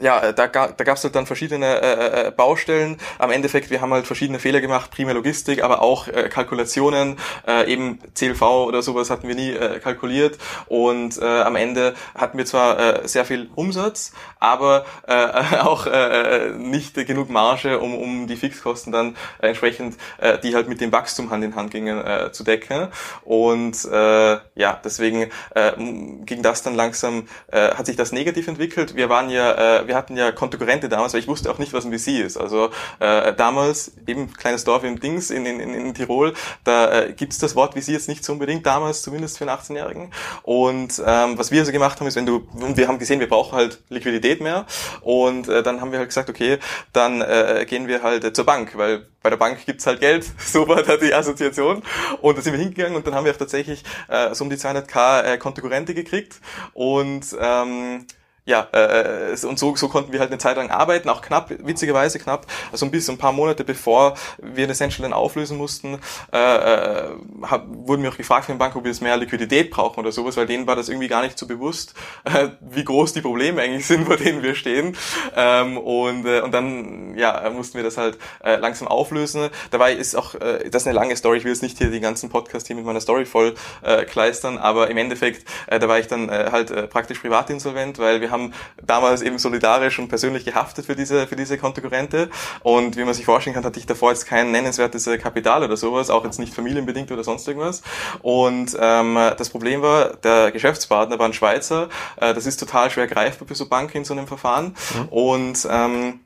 [0.00, 2.98] ja, äh, da, da gab es halt dann verschiedene äh, äh, äh, Baustellen.
[3.18, 7.70] Am Endeffekt, wir haben halt verschiedene Fehler gemacht, primär Logistik, aber auch äh, Kalkulationen, äh,
[7.72, 10.38] eben CLV oder sowas hatten wir nie äh, kalkuliert.
[10.66, 15.14] Und äh, am Ende hatten wir zwar äh, sehr viel Umsatz, aber äh,
[15.60, 20.68] auch äh, nicht genug Marge, um, um die Fixkosten dann äh, entsprechend, äh, die halt
[20.68, 22.88] mit dem Wachstum Hand in Hand gingen, äh, zu decken.
[23.22, 28.94] Und äh, ja, deswegen äh, ging das dann langsam, äh, hat sich das negativ entwickelt.
[28.94, 31.84] Wir waren ja äh, wir hatten ja Konkurrente damals, weil ich wusste auch nicht, was
[31.84, 32.36] ein VC ist.
[32.36, 37.32] Also äh, damals, eben kleines Dorf im Dings in, in, in Tirol, da äh, gibt
[37.32, 40.12] es das Wort VC jetzt nicht so unbedingt, damals zumindest für einen 18-Jährigen.
[40.42, 43.28] Und ähm, was wir also gemacht haben, ist, wenn du, und wir haben gesehen, wir
[43.28, 44.66] brauchen halt Liquidität mehr.
[45.02, 46.58] Und äh, dann haben wir halt gesagt, okay,
[46.92, 50.26] dann äh, gehen wir halt äh, zur Bank, weil bei der Bank gibt's halt Geld.
[50.38, 51.82] So war da die Assoziation.
[52.20, 54.56] Und da sind wir hingegangen und dann haben wir auch tatsächlich äh, so um die
[54.56, 56.40] 200k äh, Kontokorrente gekriegt.
[56.72, 58.06] Und ähm,
[58.46, 61.50] ja, äh, äh und so, so konnten wir halt eine Zeit lang arbeiten, auch knapp,
[61.58, 65.98] witzigerweise knapp, also ein bisschen ein paar Monate bevor wir Essential dann auflösen mussten,
[66.32, 67.10] äh, äh,
[67.42, 70.12] hab, wurden wir auch gefragt von der Bank, ob wir jetzt mehr Liquidität brauchen oder
[70.12, 73.60] sowas, weil denen war das irgendwie gar nicht so bewusst, äh, wie groß die Probleme
[73.62, 74.96] eigentlich sind, vor denen wir stehen.
[75.34, 79.48] Ähm, und, äh, und dann ja, mussten wir das halt äh, langsam auflösen.
[79.70, 82.02] Dabei ist auch, äh, das ist eine lange Story, ich will jetzt nicht hier den
[82.02, 85.98] ganzen Podcast hier mit meiner Story voll äh, kleistern, aber im Endeffekt, äh, da war
[85.98, 90.08] ich dann äh, halt äh, praktisch privatinsolvent, weil wir haben haben damals eben solidarisch und
[90.08, 92.28] persönlich gehaftet für diese, für diese Kontokorrente.
[92.62, 96.10] Und wie man sich vorstellen kann, hatte ich davor jetzt kein nennenswertes Kapital oder sowas,
[96.10, 97.82] auch jetzt nicht familienbedingt oder sonst irgendwas.
[98.22, 101.88] Und ähm, das Problem war, der Geschäftspartner war ein Schweizer.
[102.16, 104.74] Äh, das ist total schwer greifbar für so Banken in so einem Verfahren.
[104.94, 105.08] Mhm.
[105.08, 106.20] Und ähm,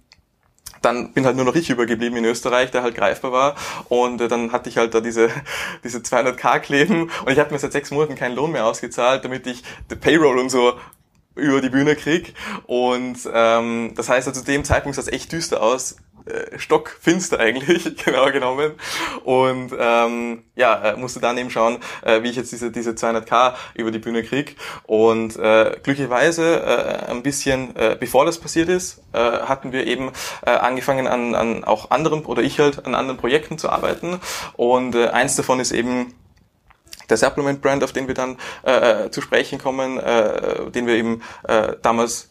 [0.83, 3.55] dann bin halt nur noch ich übergeblieben in Österreich, der halt greifbar war.
[3.89, 5.29] Und äh, dann hatte ich halt da diese,
[5.85, 9.47] diese 200k kleben und ich habe mir seit sechs Monaten keinen Lohn mehr ausgezahlt, damit
[9.47, 10.75] ich die Payroll und so
[11.41, 12.35] über die Bühne krieg.
[12.67, 15.97] Und ähm, das heißt, also zu dem Zeitpunkt sah es echt düster aus.
[16.27, 18.73] Äh, stockfinster eigentlich, genau genommen.
[19.25, 23.55] Und ähm, ja, äh, musste dann eben schauen, äh, wie ich jetzt diese, diese 200k
[23.75, 24.57] über die Bühne krieg.
[24.85, 30.11] Und äh, glücklicherweise äh, ein bisschen äh, bevor das passiert ist, äh, hatten wir eben
[30.45, 34.21] äh, angefangen an, an auch anderen, oder ich halt an anderen Projekten zu arbeiten.
[34.55, 36.15] Und äh, eins davon ist eben
[37.11, 41.23] der Supplement-Brand, auf den wir dann äh, äh, zu sprechen kommen, äh, den wir eben
[41.47, 42.29] äh, damals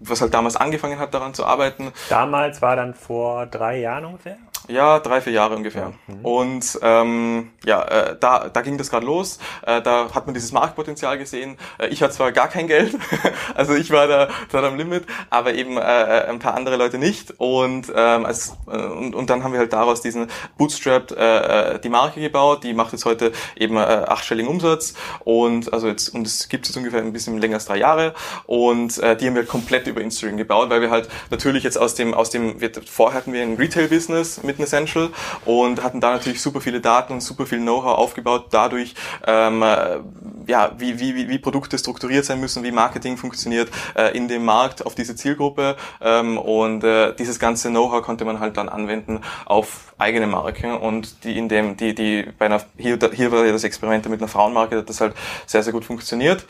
[0.00, 1.92] was halt damals angefangen hat, daran zu arbeiten.
[2.10, 4.36] Damals war dann vor drei Jahren ungefähr?
[4.68, 5.94] Ja, drei, vier Jahre ungefähr.
[6.06, 6.24] Mhm.
[6.24, 9.38] Und ähm, ja, äh, da, da ging das gerade los.
[9.62, 11.56] Äh, da hat man dieses Marktpotenzial gesehen.
[11.78, 12.94] Äh, ich hatte zwar gar kein Geld,
[13.54, 16.98] also ich war da, da am Limit, aber eben äh, äh, ein paar andere Leute
[16.98, 17.34] nicht.
[17.38, 20.28] Und, ähm, als, äh, und, und dann haben wir halt daraus diesen
[20.58, 22.62] Bootstrapped äh, äh die Marke gebaut.
[22.62, 26.76] Die macht jetzt heute eben äh, achtstelligen Umsatz und also jetzt und es gibt jetzt
[26.76, 28.12] ungefähr ein bisschen länger als drei Jahre.
[28.44, 31.94] Und äh, die haben wir komplett über Instagram gebaut, weil wir halt natürlich jetzt aus
[31.94, 35.10] dem aus dem wir, vorher hatten wir ein Retail-Business mit Essential
[35.44, 38.94] und hatten da natürlich super viele Daten und super viel Know-how aufgebaut, dadurch,
[39.26, 39.98] ähm, äh,
[40.46, 44.84] ja, wie, wie, wie Produkte strukturiert sein müssen, wie Marketing funktioniert äh, in dem Markt
[44.86, 49.94] auf diese Zielgruppe ähm, und äh, dieses ganze Know-how konnte man halt dann anwenden auf
[49.98, 53.64] eigene Marken und die in dem, die, die bei einer, hier, hier war ja das
[53.64, 55.14] Experiment mit einer Frauenmarke, das halt
[55.46, 56.46] sehr, sehr gut funktioniert.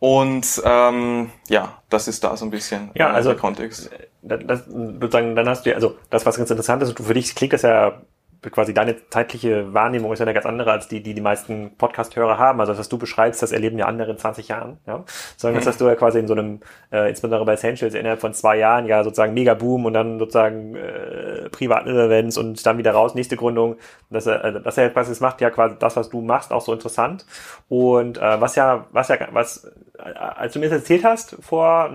[0.00, 3.90] Und ähm, ja, das ist da so ein bisschen ja, also, der Kontext.
[4.22, 7.34] Das, das, sozusagen, dann hast du ja, also das, was ganz interessant ist, für dich
[7.34, 8.00] klingt das ja
[8.42, 12.38] quasi deine zeitliche Wahrnehmung ist ja eine ganz andere als die, die die meisten Podcast-Hörer
[12.38, 12.60] haben.
[12.60, 14.78] Also das, was du beschreibst, das erleben ja andere in 20 Jahren.
[14.86, 15.04] Ja?
[15.36, 15.68] Sondern das mhm.
[15.68, 16.60] hast du ja quasi in so einem,
[16.92, 20.76] äh, insbesondere bei Essentials, innerhalb von zwei Jahren ja sozusagen mega Boom und dann sozusagen
[20.76, 23.76] äh, privaten Events und dann wieder raus, nächste Gründung.
[24.08, 26.72] Das, äh, das ja quasi, das macht ja quasi das, was du machst, auch so
[26.72, 27.26] interessant.
[27.68, 31.90] Und äh, was ja, was ja, was, als du mir das erzählt hast, vor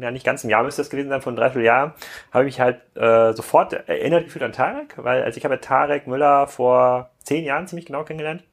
[0.00, 1.92] ja nicht ganz ein Jahr müsste das gewesen sein, von drei, vier Jahren,
[2.32, 6.06] habe ich mich halt äh, sofort erinnert gefühlt an Tarek, weil also ich habe Tarek
[6.06, 8.44] Müller vor zehn Jahren ziemlich genau kennengelernt.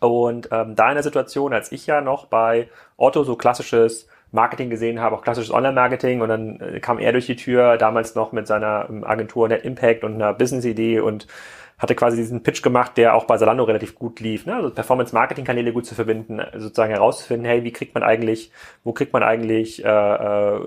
[0.00, 4.70] Und ähm, da in der Situation, als ich ja noch bei Otto so klassisches Marketing
[4.70, 8.32] gesehen habe, auch klassisches Online-Marketing und dann äh, kam er durch die Tür, damals noch
[8.32, 11.26] mit seiner ähm, Agentur Net Impact und einer Business-Idee und
[11.80, 14.44] hatte quasi diesen Pitch gemacht, der auch bei Salando relativ gut lief.
[14.44, 14.54] Ne?
[14.54, 18.52] Also Performance-Marketing-Kanäle gut zu verbinden, sozusagen herauszufinden, hey, wie kriegt man eigentlich,
[18.84, 20.60] wo kriegt man eigentlich äh, äh,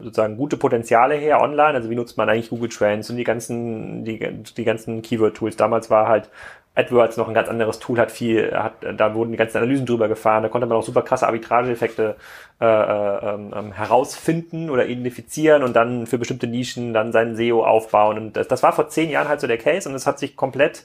[0.00, 1.74] sozusagen gute Potenziale her online?
[1.74, 5.56] Also wie nutzt man eigentlich Google Trends und die ganzen, die, die ganzen Keyword-Tools.
[5.56, 6.30] Damals war halt
[6.76, 10.08] AdWords noch ein ganz anderes Tool hat viel, hat, da wurden die ganzen Analysen drüber
[10.08, 12.16] gefahren, da konnte man auch super krasse Arbitrageeffekte
[12.60, 18.18] äh, äh, ähm, herausfinden oder identifizieren und dann für bestimmte Nischen dann seinen SEO aufbauen.
[18.18, 20.36] Und das, das war vor zehn Jahren halt so der Case und es hat sich
[20.36, 20.84] komplett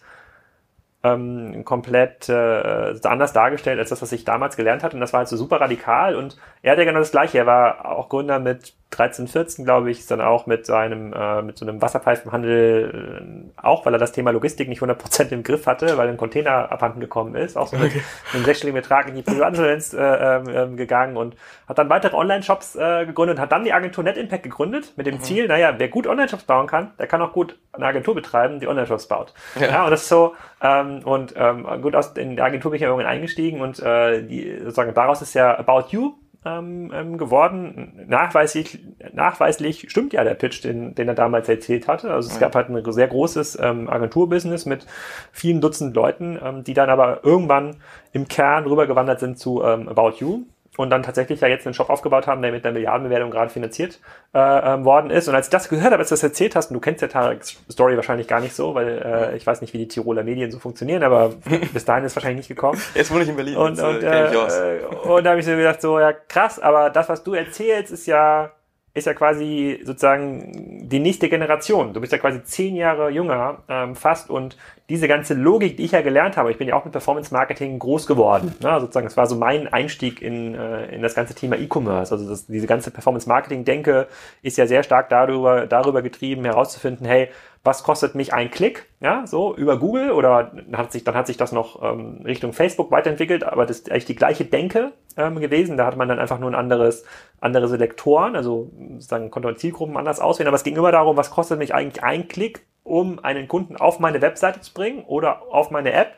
[1.04, 4.96] ähm, komplett äh, anders dargestellt als das, was ich damals gelernt hatte.
[4.96, 6.16] Und das war halt so super radikal.
[6.16, 7.38] Und er hat ja genau das Gleiche.
[7.38, 11.44] Er war auch Gründer mit 13, 14, glaube ich, ist dann auch mit seinem, äh,
[11.44, 15.68] mit so einem Wasserpfeifenhandel, äh, auch weil er das Thema Logistik nicht 100% im Griff
[15.68, 18.02] hatte, weil ein Container abhanden gekommen ist, auch so mit okay.
[18.34, 21.36] einem sechsstelligen Betrag in die Privatinsolvenz äh, äh, gegangen und
[21.68, 25.06] hat dann weitere Online-Shops äh, gegründet und hat dann die Agentur Net Impact gegründet mit
[25.06, 25.22] dem mhm.
[25.22, 28.68] Ziel, naja, wer gut Online-Shops bauen kann, der kann auch gut eine Agentur betreiben, die
[28.68, 29.34] Online-Shops baut.
[29.60, 29.68] Ja.
[29.68, 29.84] ja.
[29.86, 32.88] und das ist so, ähm, und ähm, gut, aus in der Agentur bin ich ja
[32.88, 38.06] irgendwann eingestiegen und äh, die sozusagen daraus ist ja About You ähm, ähm, geworden.
[38.08, 38.80] Nachweislich,
[39.14, 42.12] nachweislich stimmt ja der Pitch, den, den er damals erzählt hatte.
[42.12, 42.42] Also es ja.
[42.42, 44.86] gab halt ein sehr großes ähm, Agenturbusiness mit
[45.32, 47.78] vielen Dutzend Leuten, ähm, die dann aber irgendwann
[48.14, 50.46] im Kern rübergewandert sind zu ähm, About You
[50.80, 54.00] und dann tatsächlich ja jetzt einen Shop aufgebaut haben, der mit einer Milliardenbewertung gerade finanziert
[54.34, 55.28] äh, ähm, worden ist.
[55.28, 57.10] Und als ich das gehört habe, als du das erzählt hast, und du kennst ja
[57.10, 60.52] Tareks Story wahrscheinlich gar nicht so, weil äh, ich weiß nicht, wie die Tiroler Medien
[60.52, 61.34] so funktionieren, aber
[61.74, 62.82] bis dahin ist wahrscheinlich nicht gekommen.
[62.96, 63.58] Jetzt wohne ich in Berlin.
[63.58, 66.90] Und, jetzt, und, äh, äh, und da habe ich so gedacht, so, ja krass, aber
[66.90, 68.52] das, was du erzählst, ist ja
[68.94, 71.94] ist ja quasi sozusagen die nächste Generation.
[71.94, 74.58] Du bist ja quasi zehn Jahre jünger ähm, fast und
[74.90, 77.80] diese ganze Logik, die ich ja gelernt habe, ich bin ja auch mit Performance Marketing
[77.80, 78.56] groß geworden.
[78.70, 78.78] Ne?
[78.82, 82.12] Sozusagen, es war so mein Einstieg in, äh, in das ganze Thema E-Commerce.
[82.12, 84.08] Also das, diese ganze Performance Marketing Denke
[84.42, 87.30] ist ja sehr stark darüber, darüber getrieben, herauszufinden, hey,
[87.64, 91.28] was kostet mich ein Klick, ja, so über Google oder dann hat sich, dann hat
[91.28, 95.40] sich das noch ähm, Richtung Facebook weiterentwickelt, aber das ist eigentlich die gleiche Denke ähm,
[95.40, 95.76] gewesen.
[95.76, 97.04] Da hat man dann einfach nur ein anderes,
[97.42, 101.32] andere Selektoren, also sozusagen konnte man Zielgruppen anders auswählen, aber es ging immer darum, was
[101.32, 105.72] kostet mich eigentlich ein Klick, um einen Kunden auf meine Webseite zu bringen oder auf
[105.72, 106.16] meine App.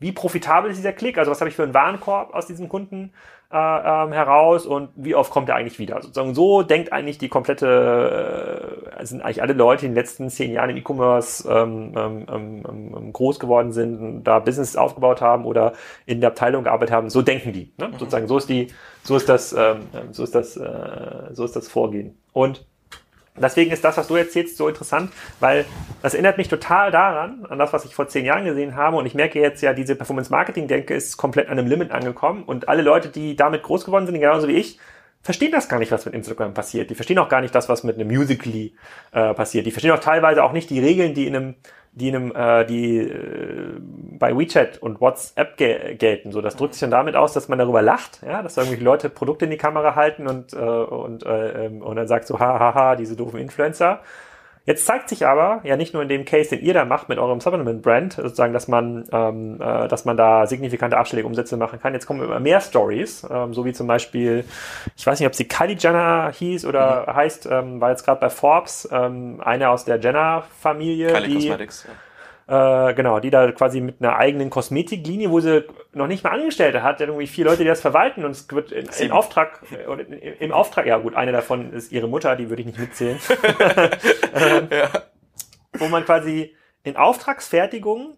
[0.00, 1.18] Wie profitabel ist dieser Klick?
[1.18, 3.12] Also was habe ich für einen Warenkorb aus diesem Kunden?
[3.50, 6.02] äh, ähm, heraus und wie oft kommt er eigentlich wieder?
[6.02, 10.28] Sozusagen so denkt eigentlich die komplette, äh, sind eigentlich alle Leute, die in den letzten
[10.28, 15.46] zehn Jahren im E-Commerce ähm, ähm, ähm, ähm groß geworden sind, da Business aufgebaut haben
[15.46, 15.72] oder
[16.04, 17.72] in der Abteilung gearbeitet haben, so denken die.
[17.78, 17.88] Ne?
[17.88, 17.92] Mhm.
[17.92, 18.68] Sozusagen so ist die,
[19.02, 22.18] so ist das, ähm, so ist das, äh, so ist das Vorgehen.
[22.34, 22.66] Und
[23.40, 25.64] Deswegen ist das, was du erzählst, so interessant, weil
[26.02, 28.96] das erinnert mich total daran, an das, was ich vor zehn Jahren gesehen habe.
[28.96, 32.44] Und ich merke jetzt ja, diese Performance-Marketing-Denke ist komplett an einem Limit angekommen.
[32.44, 34.78] Und alle Leute, die damit groß geworden sind, genauso wie ich,
[35.22, 36.90] verstehen das gar nicht, was mit Instagram passiert.
[36.90, 38.74] Die verstehen auch gar nicht das, was mit einem Musically
[39.12, 39.66] äh, passiert.
[39.66, 41.54] Die verstehen auch teilweise auch nicht die Regeln, die in einem
[41.92, 43.80] die, in einem, äh, die äh,
[44.18, 46.32] bei WeChat und WhatsApp ge gelten.
[46.32, 48.84] So, das drückt sich dann damit aus, dass man darüber lacht, ja, dass da irgendwelche
[48.84, 52.38] Leute Produkte in die Kamera halten und, äh, und, äh, ähm, und dann sagt so,
[52.38, 54.00] hahaha, diese doofen Influencer.
[54.68, 57.18] Jetzt zeigt sich aber, ja nicht nur in dem Case, den ihr da macht mit
[57.18, 61.94] eurem Supplement-Brand, sozusagen, dass man, ähm, äh, dass man da signifikante Abschläge Umsätze machen kann.
[61.94, 64.44] Jetzt kommen immer mehr Stories, ähm, so wie zum Beispiel,
[64.94, 67.16] ich weiß nicht, ob sie Kylie Jenner hieß oder mhm.
[67.16, 71.14] heißt, ähm, war jetzt gerade bei Forbes, ähm, eine aus der Jenner-Familie.
[71.14, 71.94] Kylie die, Cosmetics, ja
[72.48, 76.82] äh, genau, die da quasi mit einer eigenen Kosmetiklinie, wo sie noch nicht mal Angestellte
[76.82, 80.04] hat, irgendwie vier Leute, die das verwalten und es wird in, in Auftrag, äh, oder
[80.08, 83.18] im Auftrag, ja gut, eine davon ist ihre Mutter, die würde ich nicht mitzählen.
[84.34, 84.88] ähm, ja.
[85.74, 88.16] Wo man quasi in Auftragsfertigung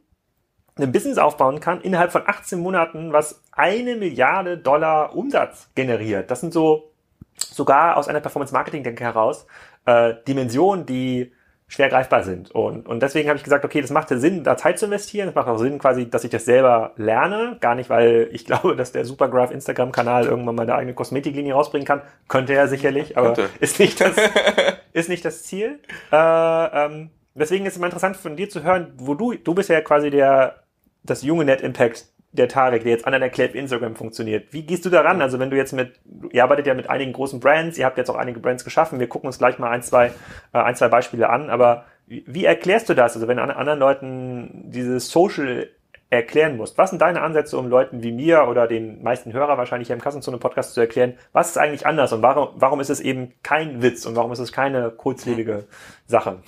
[0.79, 6.31] ein Business aufbauen kann innerhalb von 18 Monaten, was eine Milliarde Dollar Umsatz generiert.
[6.31, 6.93] Das sind so
[7.35, 9.47] sogar aus einer Performance-Marketing-Denke heraus
[9.87, 11.33] äh, Dimensionen, die
[11.71, 12.51] schwer greifbar sind.
[12.51, 15.29] Und, und deswegen habe ich gesagt, okay, das macht Sinn, da Zeit zu investieren.
[15.29, 17.57] Es macht auch Sinn quasi, dass ich das selber lerne.
[17.61, 21.87] Gar nicht, weil ich glaube, dass der Supergraph Instagram-Kanal irgendwann mal eine eigene Kosmetiklinie rausbringen
[21.87, 22.03] kann.
[22.29, 24.17] Könnte er sicherlich, aber ist nicht das,
[24.93, 25.79] ist nicht das Ziel.
[26.13, 29.69] Äh, ähm, Deswegen ist es mal interessant von dir zu hören, wo du, du bist
[29.69, 30.65] ja quasi der,
[31.05, 34.53] das junge Net Impact der Tarek, der jetzt anderen erklärt, wie Instagram funktioniert.
[34.53, 35.21] Wie gehst du daran?
[35.21, 35.99] Also wenn du jetzt mit,
[36.33, 39.09] ihr arbeitet ja mit einigen großen Brands, ihr habt jetzt auch einige Brands geschaffen, wir
[39.09, 40.07] gucken uns gleich mal ein, zwei,
[40.53, 43.15] äh, ein, zwei Beispiele an, aber wie, erklärst du das?
[43.15, 45.69] Also wenn an anderen Leuten dieses Social
[46.11, 46.77] erklären musst.
[46.77, 50.03] Was sind deine Ansätze, um Leuten wie mir oder den meisten Hörer wahrscheinlich hier im
[50.03, 54.07] Kassenzone-Podcast zu erklären, was ist eigentlich anders und warum, warum ist es eben kein Witz
[54.07, 55.67] und warum ist es keine kurzlebige
[56.09, 56.39] Sache?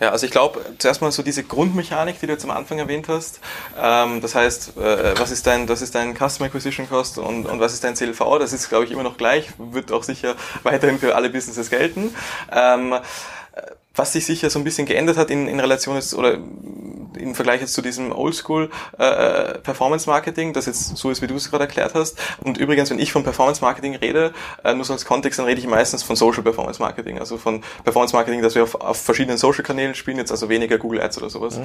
[0.00, 3.08] Ja, also ich glaube, zuerst mal so diese Grundmechanik, die du jetzt am Anfang erwähnt
[3.08, 3.40] hast.
[3.80, 7.58] Ähm, das heißt, äh, was ist dein, was ist dein Customer Acquisition Cost und, und
[7.58, 8.38] was ist dein CLV?
[8.38, 12.14] Das ist, glaube ich, immer noch gleich, wird auch sicher weiterhin für alle Businesses gelten.
[12.52, 12.94] Ähm,
[13.96, 16.38] was sich sicher so ein bisschen geändert hat in, in Relation jetzt oder
[17.16, 21.34] im Vergleich jetzt zu diesem Oldschool äh, Performance Marketing, das jetzt so ist, wie du
[21.34, 22.18] es gerade erklärt hast.
[22.42, 24.32] Und übrigens, wenn ich von Performance Marketing rede,
[24.64, 27.62] äh, nur so als Kontext, dann rede ich meistens von Social Performance Marketing, also von
[27.84, 31.18] Performance Marketing, das wir auf, auf verschiedenen Social Kanälen spielen, jetzt also weniger Google Ads
[31.18, 31.58] oder sowas.
[31.58, 31.64] Mhm.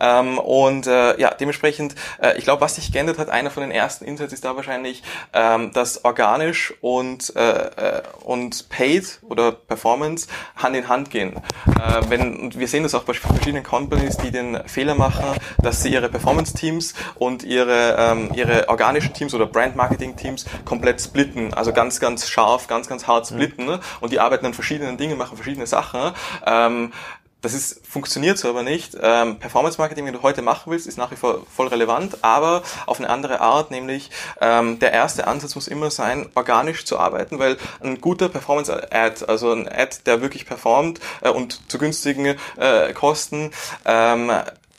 [0.00, 3.70] Ähm, und äh, ja, dementsprechend, äh, ich glaube, was sich geändert hat, einer von den
[3.70, 10.26] ersten Insights ist da wahrscheinlich, ähm, dass organisch und äh, äh und Paid oder Performance
[10.56, 11.40] Hand in Hand gehen.
[11.66, 15.24] Äh, wenn, und wir sehen das auch bei verschiedenen Companies, die den Fehler machen,
[15.62, 21.54] dass sie ihre Performance-Teams und ihre, ähm, ihre organischen Teams oder Brand-Marketing-Teams komplett splitten.
[21.54, 23.66] Also ganz, ganz scharf, ganz, ganz hart splitten.
[23.66, 23.80] Mhm.
[24.00, 26.12] Und die arbeiten an verschiedenen Dingen, machen verschiedene Sachen.
[26.46, 26.92] Ähm,
[27.46, 28.96] das ist, funktioniert so aber nicht.
[29.00, 32.64] Ähm, Performance Marketing, wenn du heute machen willst, ist nach wie vor voll relevant, aber
[32.86, 37.38] auf eine andere Art, nämlich ähm, der erste Ansatz muss immer sein, organisch zu arbeiten,
[37.38, 42.34] weil ein guter Performance Ad, also ein Ad, der wirklich performt äh, und zu günstigen
[42.56, 43.52] äh, Kosten,
[43.84, 44.32] ähm,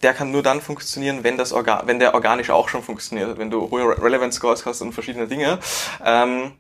[0.04, 3.50] der kann nur dann funktionieren, wenn, das Organ wenn der organisch auch schon funktioniert, wenn
[3.50, 5.60] du hohe Relevance Scores hast und verschiedene Dinge.
[6.04, 6.52] Ähm,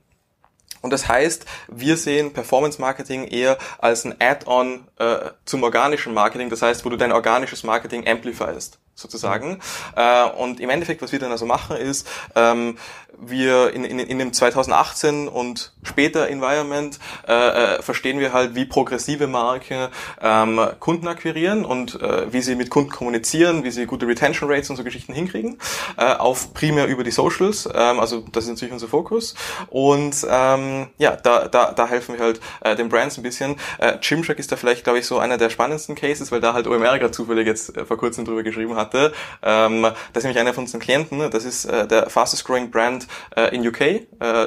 [0.87, 6.49] und das heißt, wir sehen Performance Marketing eher als ein Add-on äh, zum organischen Marketing,
[6.49, 9.59] das heißt, wo du dein organisches Marketing amplifierst sozusagen.
[9.95, 12.77] Äh, und im Endeffekt, was wir dann also machen, ist, ähm,
[13.19, 18.65] wir in, in, in dem 2018 und später Environment äh, äh, verstehen wir halt, wie
[18.65, 19.87] progressive Marken
[20.21, 24.69] ähm, Kunden akquirieren und äh, wie sie mit Kunden kommunizieren, wie sie gute Retention Rates
[24.69, 25.57] und so Geschichten hinkriegen,
[25.97, 27.67] äh, auf primär über die Socials.
[27.73, 29.33] Ähm, also das ist natürlich unser Fokus.
[29.69, 33.55] Und ähm, ja, da, da, da helfen wir halt äh, den Brands ein bisschen.
[33.79, 36.67] Äh, Gymshark ist da vielleicht, glaube ich, so einer der spannendsten Cases, weil da halt
[36.67, 39.13] OMR gerade zufällig jetzt äh, vor kurzem drüber geschrieben hatte.
[39.43, 41.29] Ähm, das ist nämlich einer von unseren Klienten.
[41.29, 43.81] Das ist äh, der fastest growing Brand äh, in UK.
[43.81, 44.05] Äh,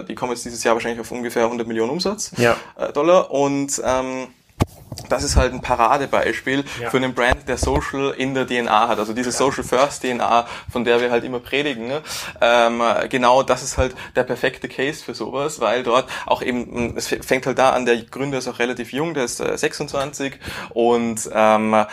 [0.08, 2.56] die kommen jetzt dieses Jahr wahrscheinlich auf ungefähr 100 Millionen Umsatz ja.
[2.76, 4.28] äh, Dollar und ähm,
[5.08, 6.90] das ist halt ein Paradebeispiel ja.
[6.90, 8.98] für einen Brand, der Social in der DNA hat.
[8.98, 11.88] Also diese Social First DNA, von der wir halt immer predigen.
[11.88, 12.02] Ne?
[12.40, 17.06] Ähm, genau, das ist halt der perfekte Case für sowas, weil dort auch eben, es
[17.08, 20.38] fängt halt da an, der Gründer ist auch relativ jung, der ist äh, 26
[20.70, 21.86] und ähm, äh,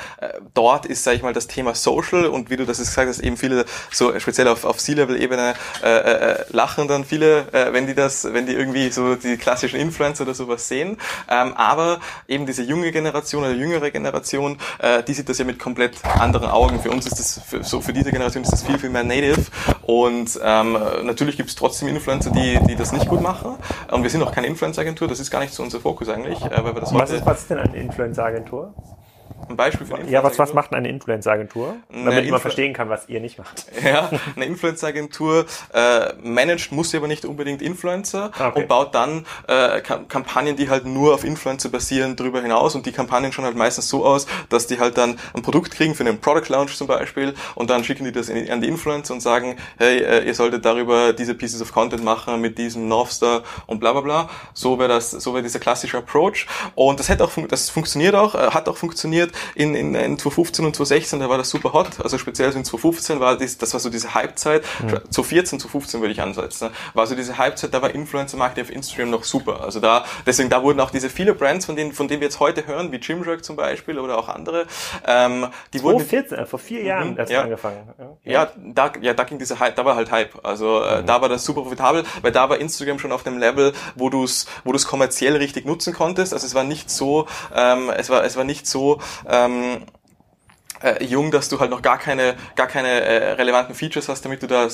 [0.53, 3.37] dort ist, sage ich mal, das Thema Social und wie du das gesagt hast, eben
[3.37, 8.31] viele so speziell auf, auf C-Level-Ebene äh, äh, lachen dann viele, äh, wenn die das,
[8.33, 10.97] wenn die irgendwie so die klassischen Influencer oder sowas sehen.
[11.29, 15.59] Ähm, aber eben diese junge Generation oder jüngere Generation, äh, die sieht das ja mit
[15.59, 16.79] komplett anderen Augen.
[16.79, 19.45] Für uns ist das, für, so für diese Generation ist das viel, viel mehr native.
[19.83, 23.55] Und ähm, natürlich gibt es trotzdem Influencer, die, die das nicht gut machen.
[23.91, 26.41] Und wir sind auch keine Influencer-Agentur, das ist gar nicht so unser Fokus eigentlich.
[26.43, 28.73] Äh, weil wir das was, ist, was ist denn eine Influencer-Agentur?
[29.49, 31.77] Ein Beispiel für eine Ja, was, was macht eine Influencer-Agentur?
[31.89, 33.65] Damit Influ man verstehen kann, was ihr nicht macht.
[33.87, 38.61] Ja, eine Influencer-Agentur äh, managt, muss sie aber nicht unbedingt Influencer ah, okay.
[38.61, 42.91] und baut dann äh, Kampagnen, die halt nur auf Influencer basieren, darüber hinaus und die
[42.91, 46.19] Kampagnen schauen halt meistens so aus, dass die halt dann ein Produkt kriegen für einen
[46.19, 49.55] Product Launch zum Beispiel und dann schicken die das in, an die Influencer und sagen,
[49.77, 53.93] hey, äh, ihr solltet darüber diese Pieces of Content machen mit diesem Northstar und bla
[53.93, 54.29] bla bla.
[54.53, 58.35] So wäre das, so wäre dieser klassische Approach und das hätte auch, das funktioniert auch,
[58.35, 62.01] äh, hat auch funktioniert in, in, in 2015 und 2016, da war das super hot.
[62.03, 64.63] Also speziell in 2015 war das, das war so diese Halbzeit.
[64.81, 64.89] Mhm.
[65.09, 66.69] 2014, 2015 würde ich ansetzen.
[66.93, 69.61] War so diese Halbzeit, da war Influencer Marketing auf Instagram noch super.
[69.61, 72.39] Also da, deswegen, da wurden auch diese viele Brands, von denen, von denen wir jetzt
[72.39, 74.65] heute hören, wie Gymshark zum Beispiel oder auch andere,
[75.05, 76.47] ähm, die 2014, wurden.
[76.47, 77.41] Vor vier Jahren mhm, erst ja.
[77.43, 77.93] angefangen.
[78.23, 78.31] Ja.
[78.31, 80.45] ja, da, ja, da ging diese Hype, da war halt Hype.
[80.45, 81.05] Also äh, mhm.
[81.05, 84.23] da war das super profitabel, weil da war Instagram schon auf dem Level, wo du
[84.23, 86.33] es, wo du es kommerziell richtig nutzen konntest.
[86.33, 89.83] Also es war nicht so, ähm, es war, es war nicht so, ähm,
[90.81, 94.43] äh, jung, dass du halt noch gar keine, gar keine äh, relevanten Features hast, damit
[94.43, 94.67] du da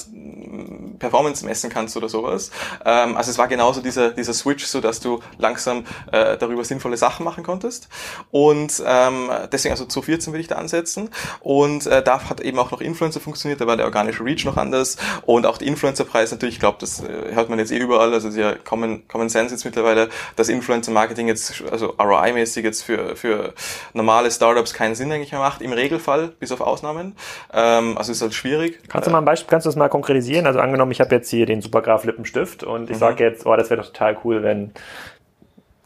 [0.99, 2.51] Performance messen kannst oder sowas.
[2.85, 6.97] Ähm, also es war genauso dieser, dieser Switch, so dass du langsam äh, darüber sinnvolle
[6.97, 7.89] Sachen machen konntest.
[8.31, 11.09] Und ähm, deswegen, also 2014 würde ich da ansetzen.
[11.39, 14.57] Und äh, da hat eben auch noch Influencer funktioniert, da war der organische Reach noch
[14.57, 14.97] anders.
[15.25, 18.29] Und auch die Influencer-Preis natürlich, ich glaube, das äh, hört man jetzt eh überall, also
[18.29, 23.53] ja Common, Common Sense jetzt mittlerweile, dass Influencer-Marketing jetzt, also ROI-mäßig jetzt für, für
[23.93, 27.15] normale Startups keinen Sinn eigentlich mehr macht, im Regelfall, bis auf Ausnahmen.
[27.53, 28.79] Ähm, also ist halt schwierig.
[28.87, 30.45] Kannst du mal ein Beispiel, kannst du das mal konkretisieren?
[30.45, 32.99] Also angenommen, ich habe jetzt hier den Supergraph Lippenstift und ich mhm.
[32.99, 34.71] sage jetzt, oh, das wäre doch total cool, wenn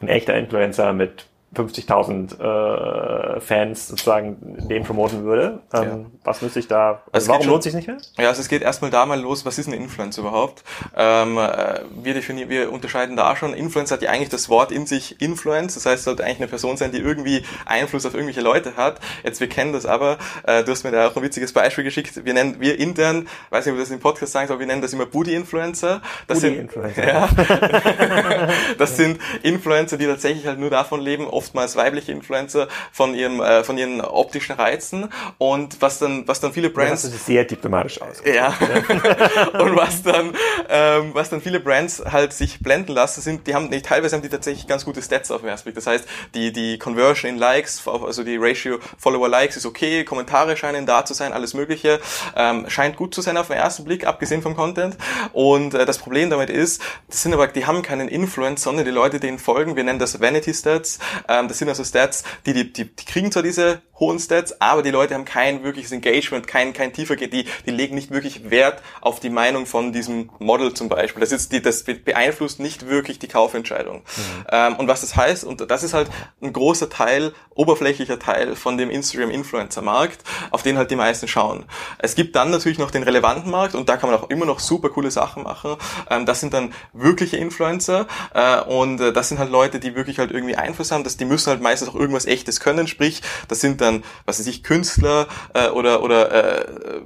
[0.00, 4.36] ein echter Influencer mit 50.000 äh, Fans sozusagen
[4.68, 5.60] den promoten würde.
[5.72, 5.98] Ähm, ja.
[6.24, 7.96] Was müsste ich da, also warum schon, lohnt sich nicht mehr?
[8.18, 10.62] Ja, also es geht erstmal da mal los, was ist ein Influencer überhaupt?
[10.96, 14.86] Ähm, äh, wir, definieren, wir unterscheiden da schon, Influencer hat ja eigentlich das Wort in
[14.86, 18.42] sich Influence, das heißt, es sollte eigentlich eine Person sein, die irgendwie Einfluss auf irgendwelche
[18.42, 19.00] Leute hat.
[19.24, 22.24] Jetzt, wir kennen das aber, äh, du hast mir da auch ein witziges Beispiel geschickt,
[22.24, 24.82] wir nennen, wir intern, weiß nicht, ob wir das im Podcast sagen aber wir nennen
[24.82, 26.02] das immer Booty-Influencer.
[26.26, 26.94] Das Booty Influencer.
[26.94, 27.28] Sind, ja,
[28.78, 33.62] das sind Influencer, die tatsächlich halt nur davon leben, oftmals weibliche Influencer von ihrem äh,
[33.62, 38.02] von ihren optischen Reizen und was dann was dann viele Brands ja, das sehr diplomatisch
[38.02, 38.22] aus.
[38.24, 38.48] Ja.
[39.60, 40.34] und was dann
[40.68, 44.22] ähm, was dann viele Brands halt sich blenden lassen sind, die haben nicht teilweise haben
[44.22, 45.76] die tatsächlich ganz gute Stats auf dem ersten Blick.
[45.76, 50.56] Das heißt, die die Conversion in Likes, also die Ratio Follower Likes ist okay, Kommentare
[50.56, 52.00] scheinen da zu sein, alles mögliche
[52.36, 54.96] ähm, scheint gut zu sein auf den ersten Blick, abgesehen vom Content.
[55.32, 58.90] Und äh, das Problem damit ist, das sind aber die haben keinen Influence, sondern die
[58.90, 59.76] Leute denen folgen.
[59.76, 60.98] Wir nennen das Vanity Stats.
[61.28, 64.82] Ähm, das sind also Stats, die, die, die, die kriegen zwar diese hohen Stats, aber
[64.82, 68.80] die Leute haben kein wirkliches Engagement, kein, kein tiefer, die, die legen nicht wirklich Wert
[69.00, 71.20] auf die Meinung von diesem Model zum Beispiel.
[71.20, 73.98] Das, ist die, das beeinflusst nicht wirklich die Kaufentscheidung.
[73.98, 74.46] Mhm.
[74.50, 76.08] Ähm, und was das heißt, und das ist halt
[76.40, 81.64] ein großer Teil, oberflächlicher Teil von dem Instagram-Influencer-Markt, auf den halt die meisten schauen.
[81.98, 84.60] Es gibt dann natürlich noch den relevanten Markt und da kann man auch immer noch
[84.60, 85.76] super coole Sachen machen.
[86.08, 90.18] Ähm, das sind dann wirkliche Influencer äh, und äh, das sind halt Leute, die wirklich
[90.20, 93.60] halt irgendwie Einfluss haben, dass die müssen halt meistens auch irgendwas echtes können, sprich, das
[93.60, 97.00] sind dann, was weiß ich, Künstler äh, oder, oder äh,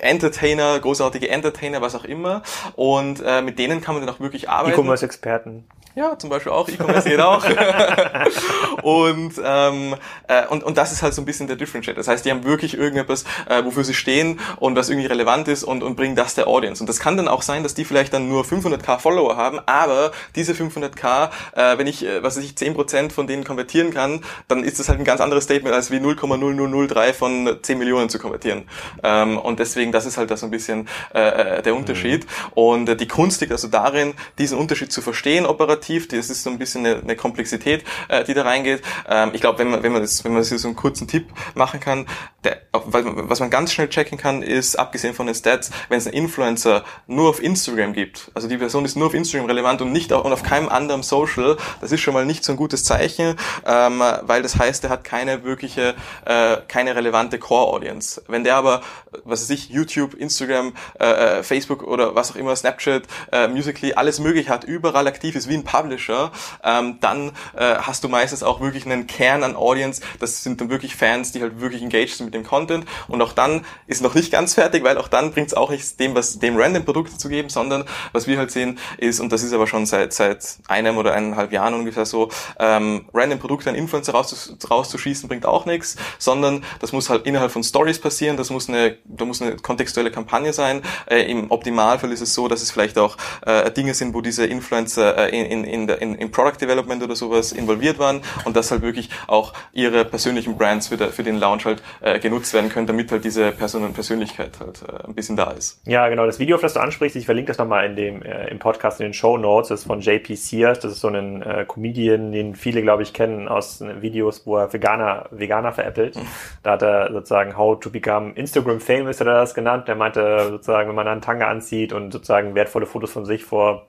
[0.00, 2.42] Entertainer, großartige Entertainer, was auch immer.
[2.74, 4.74] Und äh, mit denen kann man dann auch wirklich arbeiten.
[4.74, 5.64] E-Commerce-Experten.
[5.96, 7.44] Ja, zum Beispiel auch, E-Commerce geht auch.
[8.82, 9.94] und, ähm,
[10.26, 11.98] äh, und, und das ist halt so ein bisschen der Differentiator.
[11.98, 15.62] Das heißt, die haben wirklich irgendetwas, äh, wofür sie stehen und was irgendwie relevant ist
[15.62, 16.82] und, und bringen das der Audience.
[16.82, 20.10] Und das kann dann auch sein, dass die vielleicht dann nur 500k Follower haben, aber
[20.34, 24.64] diese 500k, äh, wenn ich, äh, was weiß ich, 10% von denen konvertieren kann, dann
[24.64, 28.64] ist das halt ein ganz anderes Statement, als wie 0,0003 von 10 Millionen zu konvertieren.
[29.04, 32.24] Ähm, und deswegen, das ist halt da so ein bisschen äh, äh der Unterschied.
[32.24, 32.52] Mhm.
[32.54, 36.42] Und äh, die Kunst liegt also darin, diesen Unterschied zu verstehen, operativ operativ, das ist
[36.42, 38.82] so ein bisschen eine, eine Komplexität, äh, die da reingeht.
[39.08, 41.06] Ähm, ich glaube, wenn man, wenn man das, wenn man das hier so einen kurzen
[41.06, 42.06] Tipp machen kann,
[42.42, 46.16] der, was man ganz schnell checken kann, ist, abgesehen von den Stats, wenn es einen
[46.16, 50.12] Influencer nur auf Instagram gibt, also die Person ist nur auf Instagram relevant und nicht
[50.12, 53.36] auf, und auf keinem anderen Social, das ist schon mal nicht so ein gutes Zeichen,
[53.66, 55.94] ähm, weil das heißt, er hat keine wirkliche,
[56.24, 58.22] äh, keine relevante Core-Audience.
[58.28, 58.82] Wenn der aber,
[59.24, 63.94] was weiß ich, YouTube, Instagram, äh, äh Facebook oder was auch immer, Snapchat, äh, Musically,
[63.94, 66.30] alles möglich hat, überall aktiv ist, wie ein Publisher,
[66.62, 70.00] ähm, dann äh, hast du meistens auch wirklich einen Kern an Audience.
[70.20, 72.86] Das sind dann wirklich Fans, die halt wirklich engaged sind mit dem Content.
[73.08, 75.98] Und auch dann ist noch nicht ganz fertig, weil auch dann bringt es auch nicht
[75.98, 79.42] dem, was dem random Produkte zu geben, sondern was wir halt sehen ist, und das
[79.42, 83.76] ist aber schon seit seit einem oder eineinhalb Jahren ungefähr so, ähm, random Produkte an
[83.76, 88.36] Influencer raus, rauszuschießen bringt auch nichts, sondern das muss halt innerhalb von Stories passieren.
[88.36, 90.82] Das muss eine, da muss eine kontextuelle Kampagne sein.
[91.06, 94.46] Äh, Im Optimalfall ist es so, dass es vielleicht auch äh, Dinge sind, wo diese
[94.46, 98.70] Influencer äh, in, in in, in, in Product Development oder sowas involviert waren und dass
[98.70, 102.70] halt wirklich auch ihre persönlichen Brands für, der, für den Launch halt äh, genutzt werden
[102.70, 105.80] können, damit halt diese Person und Persönlichkeit halt äh, ein bisschen da ist.
[105.86, 106.26] Ja, genau.
[106.26, 109.00] Das Video, auf das du ansprichst, ich verlinke das nochmal in dem, äh, im Podcast
[109.00, 110.80] in den Show Notes, das ist von JP Sears.
[110.80, 114.56] Das ist so ein äh, Comedian, den viele, glaube ich, kennen aus äh, Videos, wo
[114.58, 116.18] er Veganer, Veganer veräppelt.
[116.62, 119.86] Da hat er sozusagen How to Become Instagram Famous, hat er das genannt.
[119.86, 123.86] Der meinte sozusagen, wenn man einen Tanga anzieht und sozusagen wertvolle Fotos von sich vor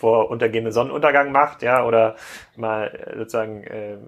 [0.00, 2.16] vor untergehende Sonnenuntergang macht, ja, oder
[2.56, 3.98] mal äh, sozusagen äh,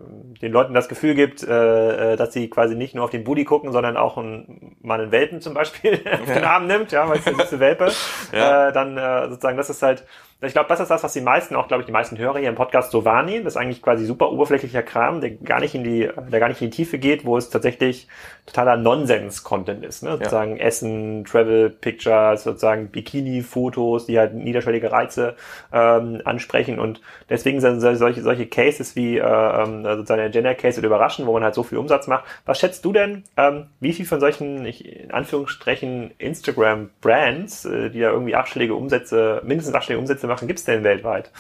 [0.41, 3.45] den Leuten das Gefühl gibt, äh, äh, dass sie quasi nicht nur auf den Booty
[3.45, 7.19] gucken, sondern auch ein, mal einen Welpen zum Beispiel auf den Arm nimmt, ja, weil
[7.19, 7.93] es ist eine Welpe,
[8.33, 8.69] ja.
[8.69, 10.05] äh, dann äh, sozusagen, das ist halt
[10.43, 12.49] ich glaube, das ist das, was die meisten, auch glaube ich, die meisten Hörer hier
[12.49, 13.45] im Podcast so wahrnehmen.
[13.45, 16.61] Das ist eigentlich quasi super oberflächlicher Kram, der gar nicht in die, der gar nicht
[16.61, 18.09] in die Tiefe geht, wo es tatsächlich
[18.47, 20.03] totaler Nonsens-Content ist.
[20.03, 20.11] Ne?
[20.11, 20.17] Ja.
[20.17, 25.37] Sozusagen Essen, Travel Pictures, sozusagen Bikini-Fotos, die halt niederschwellige Reize
[25.73, 26.81] ähm, ansprechen.
[26.81, 27.01] Und
[27.31, 31.33] deswegen sind solche, solche Cases wie äh, ähm, sozusagen der Gender Case oder überraschen, wo
[31.35, 32.25] man halt so viel Umsatz macht.
[32.47, 38.01] Was schätzt du denn, ähm, wie viel von solchen, ich, in Anführungsstrichen, Instagram-Brands, äh, die
[38.01, 41.31] da irgendwie achtstellige Umsätze, mindestens achtstellige Umsätze machen, gibt es denn weltweit?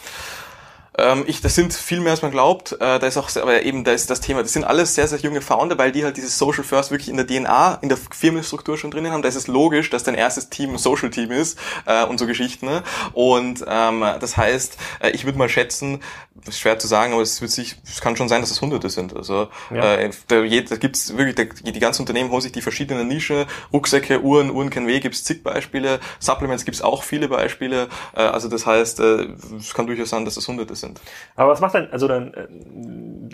[0.98, 2.72] Ähm, ich, das sind viel mehr als man glaubt.
[2.72, 4.42] Äh, da ist auch, aber eben, da ist das Thema.
[4.42, 7.16] Das sind alles sehr, sehr junge Founder, weil die halt dieses Social First wirklich in
[7.16, 9.22] der DNA, in der Firmenstruktur schon drinnen haben.
[9.22, 12.26] Da ist es logisch, dass dein erstes Team ein Social Team ist äh, und so
[12.26, 12.66] Geschichten.
[12.66, 12.82] Ne?
[13.14, 16.00] Und ähm, das heißt, äh, ich würde mal schätzen,
[16.46, 18.90] ist schwer zu sagen, aber es wird sich, es kann schon sein, dass es Hunderte
[18.90, 19.16] sind.
[19.16, 19.94] Also ja.
[19.94, 24.20] äh, da, da gibt's wirklich, da, die ganzen Unternehmen holen sich die verschiedenen Nischen, Rucksäcke,
[24.22, 27.88] Uhren, Uhren kennen weh, gibt's zig Beispiele, Supplements gibt's auch viele Beispiele.
[28.14, 29.28] Äh, also das heißt, äh,
[29.58, 31.00] es kann durchaus sein, dass es Hunderte sind sind.
[31.36, 32.46] Aber was macht denn, also dann, äh,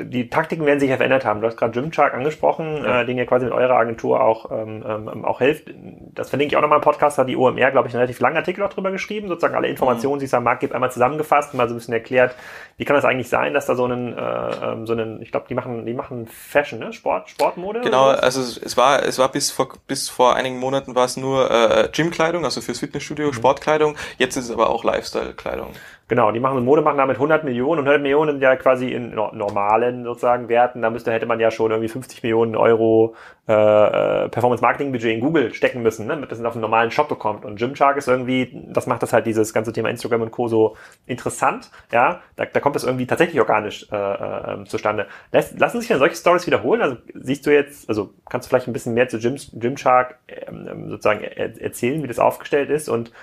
[0.04, 1.40] die Taktiken werden sich ja verändert haben.
[1.40, 3.00] Du hast gerade Gymshark angesprochen, ja.
[3.00, 5.70] äh, den ihr quasi mit eurer Agentur auch, ähm, ähm, auch hilft.
[6.14, 8.36] Das verlinke ich auch nochmal im Podcast, hat die OMR, glaube ich, einen relativ langen
[8.36, 10.20] Artikel auch drüber geschrieben, sozusagen alle Informationen, mhm.
[10.20, 12.36] die es am Markt gibt, einmal zusammengefasst, mal so ein bisschen erklärt,
[12.76, 15.46] wie kann das eigentlich sein, dass da so einen, äh, ähm, so einen, ich glaube,
[15.48, 16.92] die machen, die machen Fashion, ne?
[16.92, 17.80] Sport, Sportmode?
[17.80, 21.50] Genau, also es war, es war bis vor, bis vor einigen Monaten war es nur
[21.50, 23.32] äh, Gymkleidung, also fürs Fitnessstudio, mhm.
[23.32, 23.96] Sportkleidung.
[24.18, 25.72] Jetzt ist es aber auch Lifestyle-Kleidung.
[26.08, 29.14] Genau, die machen Mode machen damit 100 Millionen und 100 Millionen sind ja quasi in
[29.14, 30.80] normalen sozusagen Werten.
[30.80, 33.14] Da müsste hätte man ja schon irgendwie 50 Millionen Euro
[33.46, 36.90] äh, äh, Performance Marketing Budget in Google stecken müssen, ne, damit das auf einen normalen
[36.90, 37.44] Shop bekommt.
[37.44, 40.48] Und Gymshark ist irgendwie, das macht das halt dieses ganze Thema Instagram und Co.
[40.48, 41.70] so interessant.
[41.92, 45.08] Ja, da, da kommt das irgendwie tatsächlich organisch äh, äh, zustande.
[45.32, 46.80] Lass, lassen sich denn solche Stories wiederholen?
[46.80, 50.88] Also siehst du jetzt, also kannst du vielleicht ein bisschen mehr zu Gym, Gymshark ähm,
[50.88, 53.14] sozusagen er, erzählen, wie das aufgestellt ist und ähm,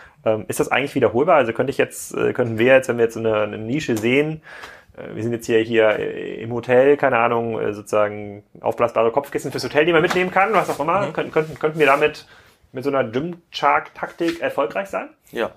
[0.48, 1.38] ist das eigentlich wiederholbar?
[1.38, 4.42] Also könnte ich jetzt, äh, könnten wir jetzt, wenn wir jetzt eine, eine Nische sehen,
[4.98, 9.64] äh, wir sind jetzt hier, hier äh, im Hotel, keine Ahnung, sozusagen aufblasbare Kopfkissen fürs
[9.64, 11.08] Hotel, die man mitnehmen kann, was auch immer.
[11.08, 11.14] Mhm.
[11.14, 12.26] Könnten, könnten, könnten wir damit
[12.72, 15.10] mit so einer Gym-Chart-Taktik erfolgreich sein?
[15.36, 15.52] Ja,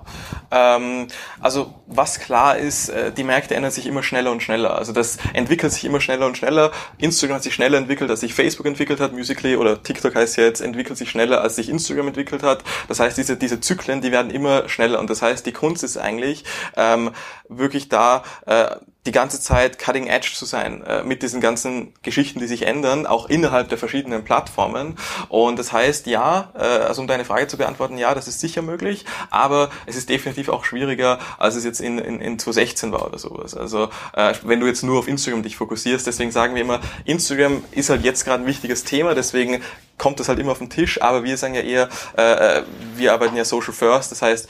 [0.51, 1.07] ähm,
[1.39, 4.76] also was klar ist, äh, die Märkte ändern sich immer schneller und schneller.
[4.76, 6.72] Also das entwickelt sich immer schneller und schneller.
[6.99, 10.43] Instagram hat sich schneller entwickelt, als sich Facebook entwickelt hat, Musically oder TikTok heißt ja
[10.43, 12.64] jetzt, entwickelt sich schneller, als sich Instagram entwickelt hat.
[12.89, 14.99] Das heißt, diese, diese Zyklen, die werden immer schneller.
[14.99, 16.43] Und das heißt, die Kunst ist eigentlich
[16.76, 17.12] ähm,
[17.49, 18.74] wirklich da, äh,
[19.09, 23.07] die ganze Zeit cutting edge zu sein äh, mit diesen ganzen Geschichten, die sich ändern,
[23.07, 24.99] auch innerhalb der verschiedenen Plattformen.
[25.31, 28.61] Und das heißt, ja, äh, also um deine Frage zu beantworten, ja, das ist sicher
[28.61, 33.07] möglich, aber es ist definitiv auch schwieriger, als es jetzt in, in, in 2016 war
[33.07, 33.57] oder sowas.
[33.57, 37.64] Also äh, wenn du jetzt nur auf Instagram dich fokussierst, deswegen sagen wir immer, Instagram
[37.73, 39.62] ist halt jetzt gerade ein wichtiges Thema, deswegen
[39.97, 42.62] kommt das halt immer auf den Tisch, aber wir sagen ja eher, äh, äh
[42.97, 44.49] wir arbeiten ja Social First, das heißt,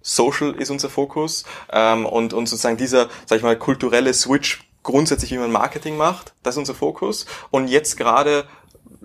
[0.00, 5.32] Social ist unser Fokus ähm, und, und sozusagen dieser, sag ich mal, kulturelle Switch grundsätzlich,
[5.32, 7.26] wie man Marketing macht, das ist unser Fokus.
[7.50, 8.46] Und jetzt gerade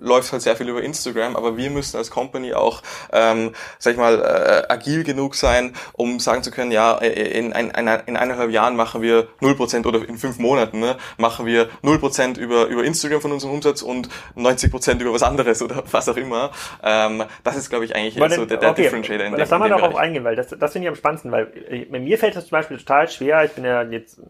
[0.04, 2.82] läuft halt sehr viel über Instagram, aber wir müssen als Company auch,
[3.12, 7.52] ähm, sag ich mal, äh, agil genug sein, um sagen zu können, ja, äh, in,
[7.52, 12.38] ein, in eineinhalb Jahren machen wir 0% oder in fünf Monaten ne, machen wir 0%
[12.38, 16.50] über, über Instagram von unserem Umsatz und 90% über was anderes oder was auch immer.
[16.82, 19.26] Ähm, das ist, glaube ich, eigentlich denn, so der, der okay, Differentiator.
[19.26, 21.98] In das haben wir darauf eingehen, weil das, das finde ich am spannendsten, weil äh,
[21.98, 23.44] mir fällt das zum Beispiel total schwer.
[23.44, 24.20] Ich bin ja jetzt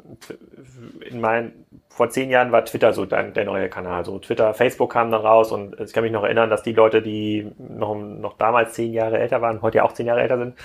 [1.09, 4.05] in meinen vor zehn Jahren war Twitter so der, der neue Kanal.
[4.05, 7.03] So Twitter, Facebook kam dann raus und ich kann mich noch erinnern, dass die Leute,
[7.03, 10.57] die noch, noch damals zehn Jahre älter waren, heute ja auch zehn Jahre älter sind,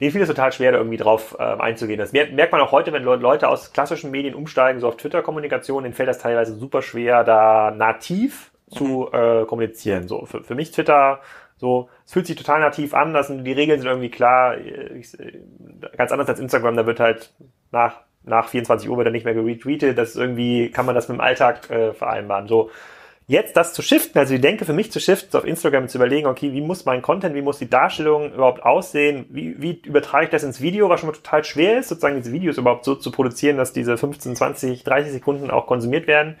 [0.00, 1.98] denen fiel es total schwer, da irgendwie drauf äh, einzugehen.
[1.98, 5.94] Das merkt man auch heute, wenn Leute aus klassischen Medien umsteigen, so auf Twitter-Kommunikation, denen
[5.94, 9.18] fällt das teilweise super schwer, da nativ zu mhm.
[9.18, 10.06] äh, kommunizieren.
[10.06, 11.20] So für, für mich Twitter
[11.56, 14.56] so, es fühlt sich total nativ an, das sind, die Regeln sind irgendwie klar.
[14.58, 15.18] Ich,
[15.96, 17.32] ganz anders als Instagram, da wird halt
[17.72, 17.96] nach
[18.28, 19.98] nach 24 Uhr wird er nicht mehr geretweetet.
[19.98, 22.48] Das ist irgendwie, kann man das mit dem Alltag äh, vereinbaren.
[22.48, 22.70] So,
[23.26, 26.26] jetzt das zu shiften, also die Denke für mich zu shiften, auf Instagram zu überlegen,
[26.26, 30.30] okay, wie muss mein Content, wie muss die Darstellung überhaupt aussehen, wie, wie übertrage ich
[30.30, 33.10] das ins Video, was schon mal total schwer ist, sozusagen diese Videos überhaupt so zu
[33.10, 36.36] produzieren, dass diese 15, 20, 30 Sekunden auch konsumiert werden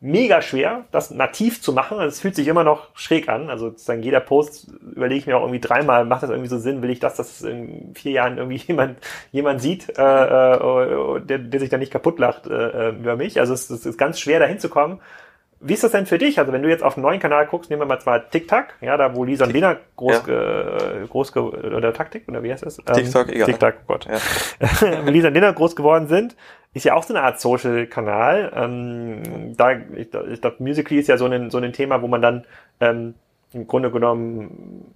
[0.00, 1.98] mega schwer, das nativ zu machen.
[1.98, 3.50] Also es fühlt sich immer noch schräg an.
[3.50, 6.82] Also sozusagen jeder Post überlege ich mir auch irgendwie dreimal, macht das irgendwie so Sinn?
[6.82, 8.98] Will ich das, dass in vier Jahren irgendwie jemand,
[9.32, 13.40] jemand sieht, äh, äh, der, der sich da nicht kaputt lacht äh, über mich?
[13.40, 15.00] Also es, es ist ganz schwer, da hinzukommen.
[15.60, 16.38] Wie ist das denn für dich?
[16.38, 18.96] Also wenn du jetzt auf einen neuen Kanal guckst, nehmen wir mal zwar TikTok, ja,
[18.96, 21.04] da wo Lisa und Lena groß, ja.
[21.10, 22.78] groß oder Taktik oder wie heißt das?
[22.78, 23.46] Ähm, TikTok, egal.
[23.46, 24.06] TikTok, oh Gott.
[24.06, 25.00] Ja.
[25.06, 26.36] Lisa und Lena groß geworden sind,
[26.74, 28.52] ist ja auch so eine Art Social-Kanal.
[28.54, 32.22] Ähm, da, ich, ich glaube, Musically ist ja so ein, so ein Thema, wo man
[32.22, 32.44] dann
[32.80, 33.14] ähm,
[33.52, 34.92] im Grunde genommen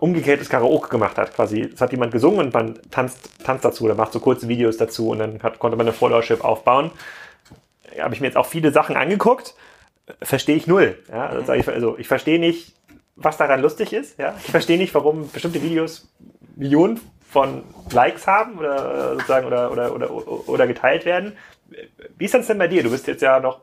[0.00, 1.34] umgekehrtes Karaoke gemacht hat.
[1.34, 4.76] Quasi, es hat jemand gesungen und man tanzt, tanzt dazu oder macht so kurze Videos
[4.76, 6.90] dazu und dann hat, konnte man eine Followership aufbauen.
[7.96, 9.54] Ja, Habe ich mir jetzt auch viele Sachen angeguckt
[10.22, 10.98] verstehe ich null.
[11.08, 11.26] Ja?
[11.26, 12.74] Also, ich, also ich verstehe nicht,
[13.16, 14.18] was daran lustig ist.
[14.18, 14.34] Ja?
[14.44, 16.08] Ich verstehe nicht, warum bestimmte Videos
[16.54, 17.00] Millionen
[17.30, 21.36] von Likes haben oder sozusagen oder, oder, oder, oder geteilt werden.
[22.16, 22.82] wie ist das denn bei dir?
[22.82, 23.60] Du bist jetzt ja noch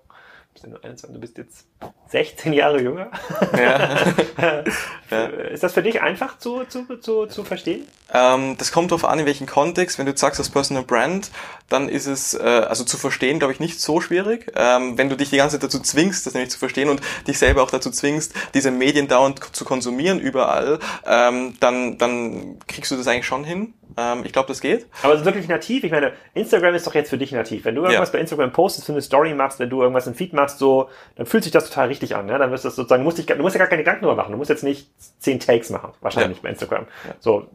[0.62, 1.68] du bist jetzt
[2.10, 3.12] 16 Jahre jünger.
[3.58, 3.98] Ja.
[5.12, 5.26] ja.
[5.26, 7.88] Ist das für dich einfach zu, zu, zu, zu verstehen?
[8.14, 9.98] Ähm, das kommt darauf an, in welchem Kontext.
[9.98, 11.32] Wenn du sagst, das Personal Brand,
[11.70, 14.52] dann ist es, äh, also zu verstehen, glaube ich, nicht so schwierig.
[14.56, 17.40] Ähm, wenn du dich die ganze Zeit dazu zwingst, das nämlich zu verstehen und dich
[17.40, 22.96] selber auch dazu zwingst, diese Medien dauernd zu konsumieren überall, ähm, dann, dann kriegst du
[22.96, 23.74] das eigentlich schon hin.
[23.98, 24.88] Ähm, ich glaube, das geht.
[25.02, 25.84] Aber so wirklich nativ?
[25.84, 27.66] Ich meine, Instagram ist doch jetzt für dich nativ.
[27.66, 28.14] Wenn du irgendwas ja.
[28.14, 31.26] bei Instagram postest, für eine Story machst, wenn du irgendwas im Feed machst, so, dann
[31.26, 32.26] fühlt sich das total richtig an.
[32.26, 32.38] Ne?
[32.38, 34.32] Dann wirst du sozusagen, du musst, dich, du musst ja gar keine Gedanken darüber machen.
[34.32, 34.90] Du musst jetzt nicht
[35.20, 36.44] zehn Takes machen, wahrscheinlich ja.
[36.44, 36.86] bei Instagram.
[37.20, 37.48] So,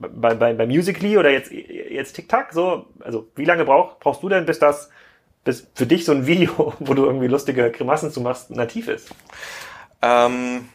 [0.00, 4.28] bei, bei, bei Musically oder jetzt, jetzt TikTok, so, also wie lange brauch, brauchst du
[4.28, 4.90] denn, bis das,
[5.44, 9.10] bis für dich so ein Video, wo du irgendwie lustige Grimassen zu machst, nativ ist?
[10.02, 10.68] Ähm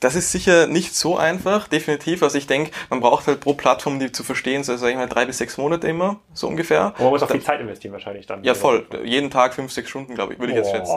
[0.00, 2.22] das ist sicher nicht so einfach, definitiv.
[2.22, 5.08] Also ich denke, man braucht halt pro Plattform, die zu verstehen, so sag ich mal
[5.08, 6.94] drei bis sechs Monate immer, so ungefähr.
[6.98, 8.44] Und man muss auch viel Zeit investieren wahrscheinlich dann.
[8.44, 8.86] Ja, voll.
[9.04, 10.96] Jeden Tag fünf, sechs Stunden, glaube ich, würde ich jetzt schätzen.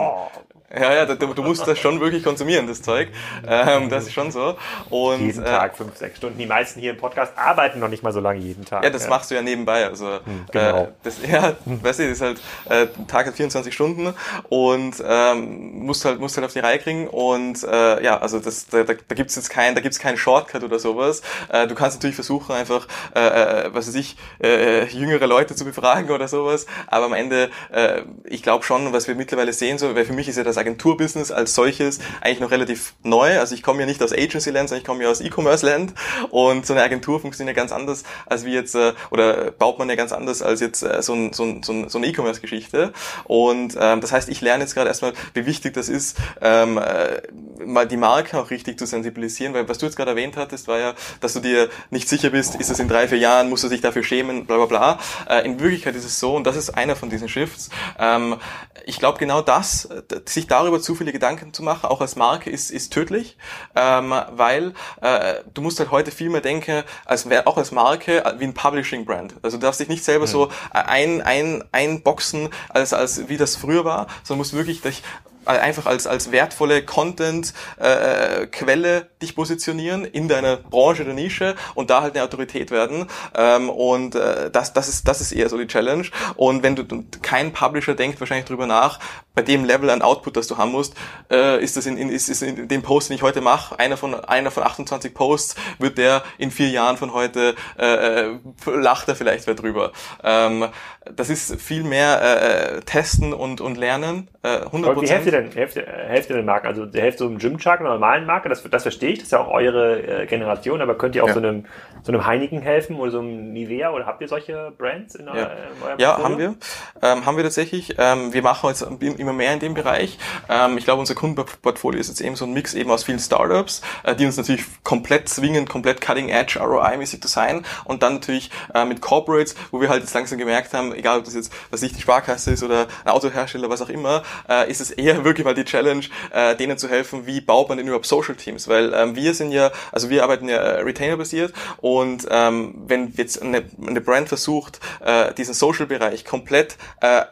[0.74, 3.08] Ja, ja, du, du, musst das schon wirklich konsumieren, das Zeug.
[3.46, 4.56] Ähm, das ist schon so.
[4.88, 6.38] Und, jeden äh, Tag fünf, sechs Stunden.
[6.38, 8.82] Die meisten hier im Podcast arbeiten noch nicht mal so lange jeden Tag.
[8.82, 9.10] Ja, das ja.
[9.10, 9.84] machst du ja nebenbei.
[9.86, 10.84] Also hm, genau.
[10.84, 14.14] Äh, das, ja, weißt du, das ist halt äh, Tag hat 24 Stunden
[14.48, 18.66] und ähm, musst halt musst halt auf die Reihe kriegen und äh, ja, also das
[18.68, 21.22] da, da, da gibt's jetzt kein, da gibt's keinen Shortcut oder sowas.
[21.50, 23.20] Äh, du kannst natürlich versuchen einfach, äh,
[23.66, 26.66] äh, was weiß ich, äh, jüngere Leute zu befragen oder sowas.
[26.86, 30.28] Aber am Ende, äh, ich glaube schon, was wir mittlerweile sehen, so, weil für mich
[30.28, 33.38] ist ja das Agenturbusiness als solches eigentlich noch relativ neu.
[33.38, 35.92] Also ich komme ja nicht aus Agency-Land, sondern ich komme ja aus E-Commerce-Land
[36.30, 39.88] und so eine Agentur funktioniert ja ganz anders als wie jetzt, äh, oder baut man
[39.88, 42.92] ja ganz anders als jetzt äh, so, ein, so, ein, so, ein, so eine E-Commerce-Geschichte.
[43.24, 47.22] Und ähm, das heißt, ich lerne jetzt gerade erstmal, wie wichtig das ist, ähm, äh,
[47.64, 50.78] mal die Marke auch richtig zu sensibilisieren, weil was du jetzt gerade erwähnt hattest, war
[50.78, 53.68] ja, dass du dir nicht sicher bist, ist es in drei, vier Jahren, musst du
[53.68, 54.98] dich dafür schämen, bla bla bla.
[55.28, 58.36] Äh, in Wirklichkeit ist es so, und das ist einer von diesen Shifts, ähm,
[58.84, 59.88] ich glaube genau das,
[60.26, 63.36] sich darüber zu viele Gedanken zu machen, auch als Marke, ist, ist tödlich,
[63.74, 68.44] ähm, weil äh, du musst halt heute viel mehr denken, als auch als Marke, wie
[68.44, 69.36] ein Publishing-Brand.
[69.42, 70.30] Also du darfst dich nicht selber mhm.
[70.30, 75.02] so ein, ein, einboxen, als, als wie das früher war, sondern musst wirklich dich
[75.44, 82.02] einfach als, als wertvolle Content-Quelle äh, dich positionieren in deiner Branche oder Nische und da
[82.02, 83.08] halt eine Autorität werden.
[83.34, 86.06] Ähm, und äh, das, das, ist, das ist eher so die Challenge.
[86.36, 86.84] Und wenn du
[87.22, 89.00] kein Publisher denkt wahrscheinlich drüber nach,
[89.34, 90.94] bei dem Level an Output, das du haben musst,
[91.30, 93.96] äh, ist das in, in, ist, ist in dem Post, den ich heute mache, einer
[93.96, 99.08] von einer von 28 Posts, wird der in vier Jahren von heute äh, äh lacht
[99.08, 99.92] er vielleicht wer drüber.
[100.22, 100.68] Ähm,
[101.10, 104.28] das ist viel mehr äh, äh testen und, und lernen.
[104.42, 104.86] Äh, 100%.
[104.86, 106.66] Aber wie helft ihr denn, helft, helft ihr den Marken?
[106.66, 109.40] Also helft so einem Gymshark, einer normalen Marke, das, das verstehe ich, das ist ja
[109.40, 111.34] auch eure äh, Generation, aber könnt ihr auch ja.
[111.34, 111.66] so einem
[112.02, 115.32] so einem Heineken helfen oder so einem Nivea oder habt ihr solche Brands in, ja.
[115.32, 116.54] in eurem Ja, haben wir.
[117.00, 117.94] Ähm, haben wir tatsächlich.
[117.98, 120.18] Ähm, wir machen jetzt immer mehr in dem Bereich.
[120.48, 123.82] Ähm, ich glaube, unser Kundenportfolio ist jetzt eben so ein Mix eben aus vielen Startups,
[124.02, 128.50] äh, die uns natürlich komplett zwingen, komplett cutting edge, ROI-mäßig zu sein und dann natürlich
[128.74, 131.82] äh, mit Corporates, wo wir halt jetzt langsam gemerkt haben, egal ob das jetzt, was
[131.82, 135.44] nicht die Sparkasse ist oder ein Autohersteller, was auch immer, äh, ist es eher wirklich
[135.44, 138.92] mal die Challenge, äh, denen zu helfen, wie baut man denn überhaupt Social Teams, weil
[138.94, 143.64] ähm, wir sind ja, also wir arbeiten ja äh, Retainer-basiert und ähm, wenn jetzt eine,
[143.86, 147.22] eine Brand versucht, äh, diesen Social-Bereich komplett äh,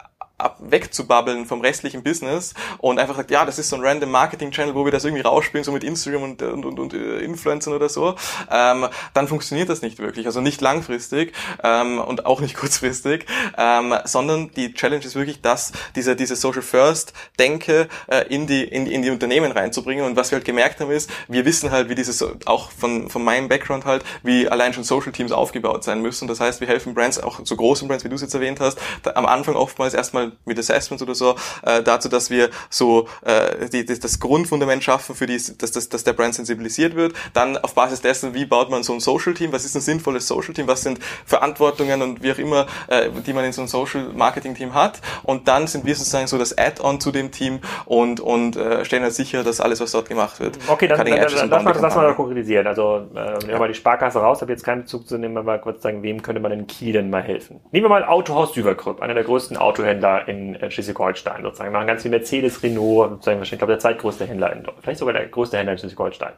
[0.41, 4.75] ab wegzubabbeln vom restlichen Business und einfach sagt, ja, das ist so ein random Marketing-Channel,
[4.75, 7.89] wo wir das irgendwie rausspielen, so mit Instagram und, und, und, und äh, Influencern oder
[7.89, 8.15] so,
[8.51, 10.27] ähm, dann funktioniert das nicht wirklich.
[10.27, 11.33] Also nicht langfristig
[11.63, 13.27] ähm, und auch nicht kurzfristig,
[13.57, 18.65] ähm, sondern die Challenge ist wirklich, dass diese, diese Social First Denke äh, in, die,
[18.65, 20.05] in, in die Unternehmen reinzubringen.
[20.05, 23.25] Und was wir halt gemerkt haben ist, wir wissen halt, wie dieses, auch von, von
[23.25, 26.29] meinem Background halt, wie allein schon Social Teams aufgebaut sein müssen.
[26.29, 28.79] Das heißt, wir helfen Brands, auch so großen Brands, wie du es jetzt erwähnt hast,
[29.15, 33.85] am Anfang oftmals erstmal mit Assessments oder so, äh, dazu, dass wir so äh, die,
[33.85, 37.15] das, das Grundfundament schaffen, für die, dass, dass, dass der Brand sensibilisiert wird.
[37.33, 40.67] Dann auf Basis dessen, wie baut man so ein Social-Team, was ist ein sinnvolles Social-Team,
[40.67, 45.01] was sind Verantwortungen und wie auch immer, äh, die man in so einem Social-Marketing-Team hat.
[45.23, 49.03] Und dann sind wir sozusagen so das Add-on zu dem Team und, und äh, stellen
[49.03, 51.77] halt sicher, dass alles, was dort gemacht wird, Okay, dann, dann, dann, dann lass, mal,
[51.81, 52.67] lass mal konkretisieren.
[52.67, 55.59] Also äh, nehmen wir mal die Sparkasse raus, habe jetzt keinen Bezug zu nehmen, aber
[55.59, 57.61] kurz sagen, wem könnte man in Kiel denn mal helfen?
[57.73, 61.73] Nehmen wir mal Autohaus Süverkrüpp, einer der größten Autohändler in äh, Schleswig-Holstein sozusagen.
[61.73, 65.27] Machen ganz viel Mercedes, Renault, sozusagen, ich glaube, der zweitgrößte Händler in vielleicht sogar der
[65.27, 66.33] größte Händler in Schleswig-Holstein.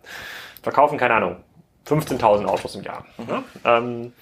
[0.63, 1.37] Verkaufen, keine Ahnung,
[1.87, 3.05] 15.000 Autos im Jahr.
[3.19, 3.45] Mhm.
[3.65, 4.13] Ähm,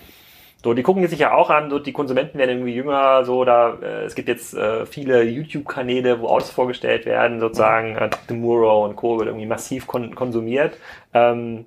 [0.63, 3.79] so, die gucken sich ja auch an, so die Konsumenten werden irgendwie jünger, so da
[3.81, 8.37] äh, es gibt jetzt äh, viele YouTube-Kanäle, wo Autos vorgestellt werden, sozusagen äh, Dr.
[8.37, 9.19] Muro und Co.
[9.19, 10.77] wird irgendwie massiv kon konsumiert.
[11.15, 11.65] Ähm,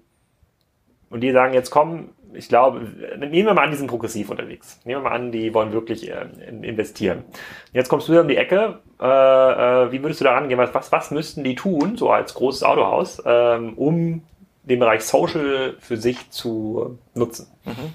[1.10, 2.82] und die sagen jetzt, komm, ich glaube,
[3.18, 4.80] nehmen wir mal an, die sind progressiv unterwegs.
[4.86, 6.26] Nehmen wir mal an, die wollen wirklich äh,
[6.62, 7.24] investieren.
[7.72, 8.80] Jetzt kommst du hier um die Ecke.
[9.00, 10.60] Äh, äh, wie würdest du da rangehen?
[10.60, 14.24] Was, was, was müssten die tun, so als großes Autohaus, ähm, um
[14.64, 17.47] den Bereich Social für sich zu nutzen?
[17.66, 17.93] Mhm.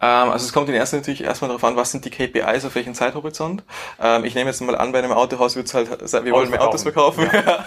[0.00, 2.74] Ähm, also es kommt in erster natürlich erstmal darauf an, was sind die KPIs auf
[2.74, 3.62] welchen Zeithorizont.
[4.00, 6.62] Ähm, ich nehme jetzt mal an, bei einem Autohaus wird es halt wir wollen mehr
[6.62, 7.28] Autos verkaufen.
[7.32, 7.64] Ja.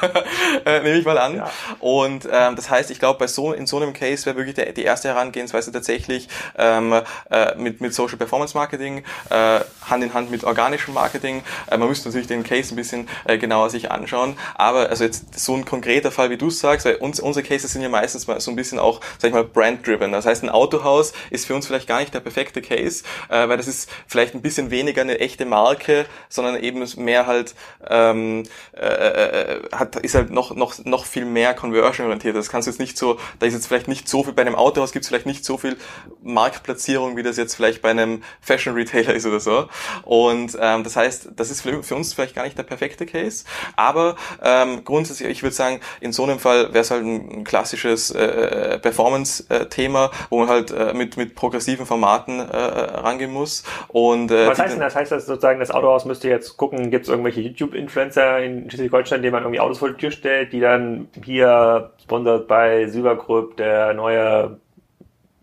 [0.66, 1.38] äh, nehme ich mal an.
[1.38, 1.52] Ja.
[1.80, 4.72] Und ähm, das heißt, ich glaube, bei so in so einem Case wäre wirklich der,
[4.72, 6.28] die erste Herangehensweise tatsächlich
[6.58, 11.44] ähm, äh, mit, mit Social Performance Marketing, äh, Hand in Hand mit organischem Marketing.
[11.70, 14.38] Äh, man müsste natürlich den Case ein bisschen äh, genauer sich anschauen.
[14.56, 17.82] Aber also jetzt so ein konkreter Fall, wie du sagst, weil uns, unsere Cases sind
[17.82, 20.12] ja meistens mal so ein bisschen auch, sag ich mal, brand-driven.
[20.12, 20.50] Das heißt, ein
[20.84, 24.36] Autohaus ist für uns vielleicht gar nicht der perfekte Case, äh, weil das ist vielleicht
[24.36, 27.56] ein bisschen weniger eine echte Marke, sondern eben mehr halt
[27.88, 32.36] ähm, äh, äh, hat ist halt noch noch noch viel mehr conversion orientiert.
[32.36, 34.56] Das kannst du jetzt nicht so, da ist jetzt vielleicht nicht so viel bei einem
[34.56, 35.78] Autohaus gibt es vielleicht nicht so viel
[36.22, 39.68] Marktplatzierung, wie das jetzt vielleicht bei einem Fashion Retailer ist oder so.
[40.04, 44.16] Und ähm, das heißt, das ist für, uns vielleicht gar nicht der perfekte Case, aber
[44.42, 48.80] ähm, grundsätzlich, ich würde sagen, in so einem Fall wäre es halt ein klassisches äh,
[48.80, 53.64] Performance-Thema, wo man halt äh, mit mit progressiven Formaten äh, rangehen muss.
[53.88, 54.96] Und, äh, Was heißt denn das?
[54.96, 59.34] Heißt das sozusagen, das Autohaus müsste jetzt gucken, gibt es irgendwelche YouTube-Influencer in Schleswig-Holstein, denen
[59.34, 64.60] man irgendwie Autos vor die Tür stellt, die dann hier sponsert bei Silbergrüpp, der neue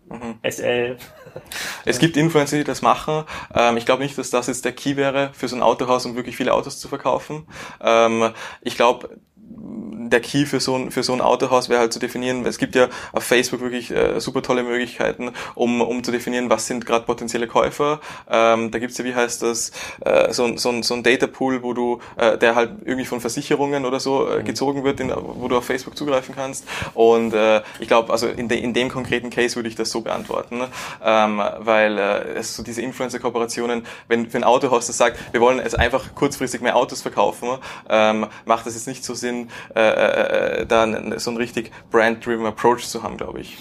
[0.09, 0.39] mhm.
[0.47, 0.97] SL.
[1.85, 3.23] Es gibt Influencer, die das machen.
[3.55, 6.15] Ähm, ich glaube nicht, dass das jetzt der Key wäre für so ein Autohaus, um
[6.15, 7.47] wirklich viele Autos zu verkaufen.
[7.81, 9.09] Ähm, ich glaube,
[10.11, 12.75] der Key für so ein, für so ein Autohaus wäre halt zu definieren, es gibt
[12.75, 17.05] ja auf Facebook wirklich äh, super tolle Möglichkeiten, um, um zu definieren, was sind gerade
[17.05, 17.99] potenzielle Käufer.
[18.29, 19.71] Ähm, da gibt's ja, wie heißt das,
[20.01, 23.85] äh, so, so, so ein Data Pool, wo du, äh, der halt irgendwie von Versicherungen
[23.85, 24.45] oder so äh, mhm.
[24.45, 26.65] gezogen wird, in, wo du auf Facebook zugreifen kannst.
[26.93, 30.01] Und äh, ich glaube, also in, de, in dem konkreten Case würde ich das so
[30.01, 30.61] beantworten,
[31.03, 35.59] ähm, weil äh, es so diese Influencer-Kooperationen, wenn, wenn ein Autohaus das sagt, wir wollen
[35.59, 37.57] es einfach kurzfristig mehr Autos verkaufen,
[37.89, 39.40] ähm, macht das jetzt nicht so Sinn,
[39.75, 40.85] äh, äh, da
[41.19, 43.57] so einen richtig brand-driven Approach zu haben, glaube ich.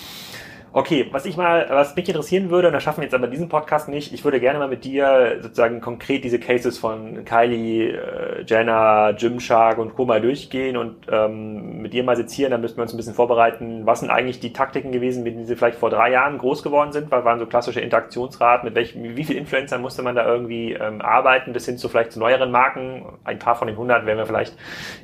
[0.73, 3.49] Okay, was ich mal, was mich interessieren würde, und das schaffen wir jetzt aber diesen
[3.49, 8.45] Podcast nicht, ich würde gerne mal mit dir sozusagen konkret diese Cases von Kylie, äh,
[8.47, 10.05] Jenna, Gymshark und Co.
[10.05, 13.85] mal durchgehen und ähm, mit dir mal sezieren, dann müssten wir uns ein bisschen vorbereiten.
[13.85, 16.93] Was sind eigentlich die Taktiken gewesen, mit denen sie vielleicht vor drei Jahren groß geworden
[16.93, 17.11] sind?
[17.11, 18.64] Was waren so klassische Interaktionsraten?
[18.64, 22.12] Mit welchen, wie viel Influencern musste man da irgendwie ähm, arbeiten, bis hin zu vielleicht
[22.12, 23.07] zu neueren Marken?
[23.25, 24.57] Ein paar von den 100 werden wir vielleicht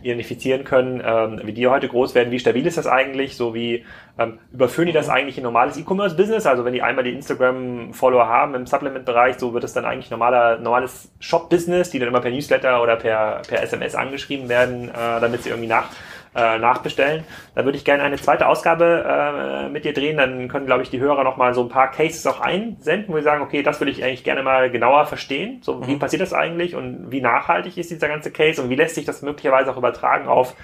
[0.05, 2.31] identifizieren können, ähm, wie die heute groß werden.
[2.31, 3.37] Wie stabil ist das eigentlich?
[3.37, 3.85] So wie
[4.19, 6.45] ähm, überführen die das eigentlich in normales E-Commerce-Business?
[6.47, 10.59] Also wenn die einmal die Instagram-Follower haben im Supplement-Bereich, so wird es dann eigentlich normaler,
[10.59, 15.43] normales Shop-Business, die dann immer per Newsletter oder per, per SMS angeschrieben werden, äh, damit
[15.43, 15.89] sie irgendwie nach,
[16.35, 17.25] äh, nachbestellen.
[17.55, 20.19] Da würde ich gerne eine zweite Ausgabe äh, mit dir drehen.
[20.19, 23.15] Dann können, glaube ich, die Hörer noch mal so ein paar Cases auch einsenden, wo
[23.15, 25.63] wir sagen, okay, das würde ich eigentlich gerne mal genauer verstehen.
[25.63, 25.87] So, mhm.
[25.87, 29.07] wie passiert das eigentlich und wie nachhaltig ist dieser ganze Case und wie lässt sich
[29.07, 30.55] das möglicherweise auch übertragen auf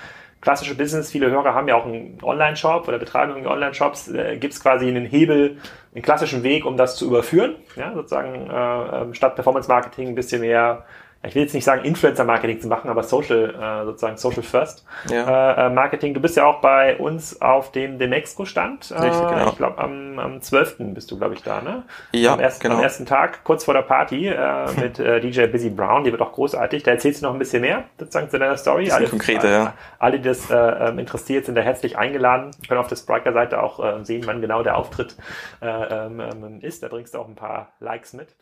[0.43, 4.61] klassische Business, viele Hörer haben ja auch einen Online-Shop oder betreiben Online-Shops, äh, gibt es
[4.61, 5.57] quasi einen Hebel,
[5.95, 7.55] einen klassischen Weg, um das zu überführen.
[7.77, 10.85] Ja, sozusagen äh, ähm, statt Performance-Marketing ein bisschen mehr
[11.25, 15.53] ich will jetzt nicht sagen Influencer-Marketing zu machen, aber Social, äh, sozusagen Social First ja.
[15.53, 16.15] Äh, äh, Marketing.
[16.15, 18.91] Du bist ja auch bei uns auf dem Demexco-Stand.
[18.91, 19.51] Äh, genau.
[19.51, 20.77] Ich glaube, am, am 12.
[20.95, 21.85] bist du, glaube ich, da, ne?
[22.11, 22.77] Ja, am ersten, genau.
[22.77, 26.21] Am ersten Tag, kurz vor der Party, äh, mit äh, DJ Busy Brown, die wird
[26.21, 26.83] auch großartig.
[26.83, 28.91] Da erzählst du noch ein bisschen mehr, sozusagen, zu deiner Story.
[28.91, 29.75] Alle, konkrete, äh, ja.
[30.01, 32.51] Alle, die das äh, ähm, interessiert, sind da herzlich eingeladen.
[32.67, 35.17] Können auf der Spriker-Seite auch äh, sehen, wann genau der Auftritt
[35.61, 36.83] äh, ähm, ähm ist.
[36.83, 38.35] Da bringst du auch ein paar Likes mit.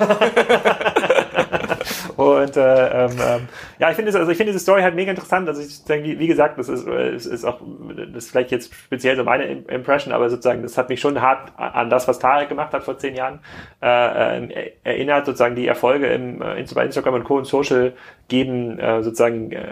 [2.16, 3.48] Und äh, ähm, ähm,
[3.78, 5.48] ja, ich finde also ich finde diese Story halt mega interessant.
[5.48, 7.60] Also ich denke, wie, gesagt, das ist, ist, ist auch
[8.12, 11.52] das ist vielleicht jetzt speziell so meine Impression, aber sozusagen das hat mich schon hart
[11.56, 13.40] an das, was Tarek gemacht hat vor zehn Jahren,
[13.82, 15.26] äh, äh, erinnert.
[15.26, 17.36] Sozusagen die Erfolge im äh, Instagram und Co.
[17.36, 17.92] und Social
[18.28, 19.62] geben äh, sozusagen äh,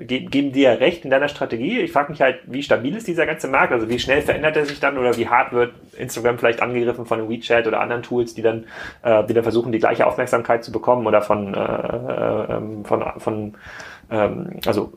[0.00, 1.80] geben, geben dir recht in deiner Strategie.
[1.80, 3.72] Ich frage mich halt, wie stabil ist dieser ganze Markt?
[3.72, 7.28] Also wie schnell verändert er sich dann oder wie hart wird Instagram vielleicht angegriffen von
[7.28, 8.66] WeChat oder anderen Tools, die dann,
[9.02, 13.04] äh, die dann versuchen, die gleiche Aufmerksamkeit zu bekommen oder von, äh, äh, ähm, von,
[13.18, 13.54] von
[14.10, 14.92] ähm, also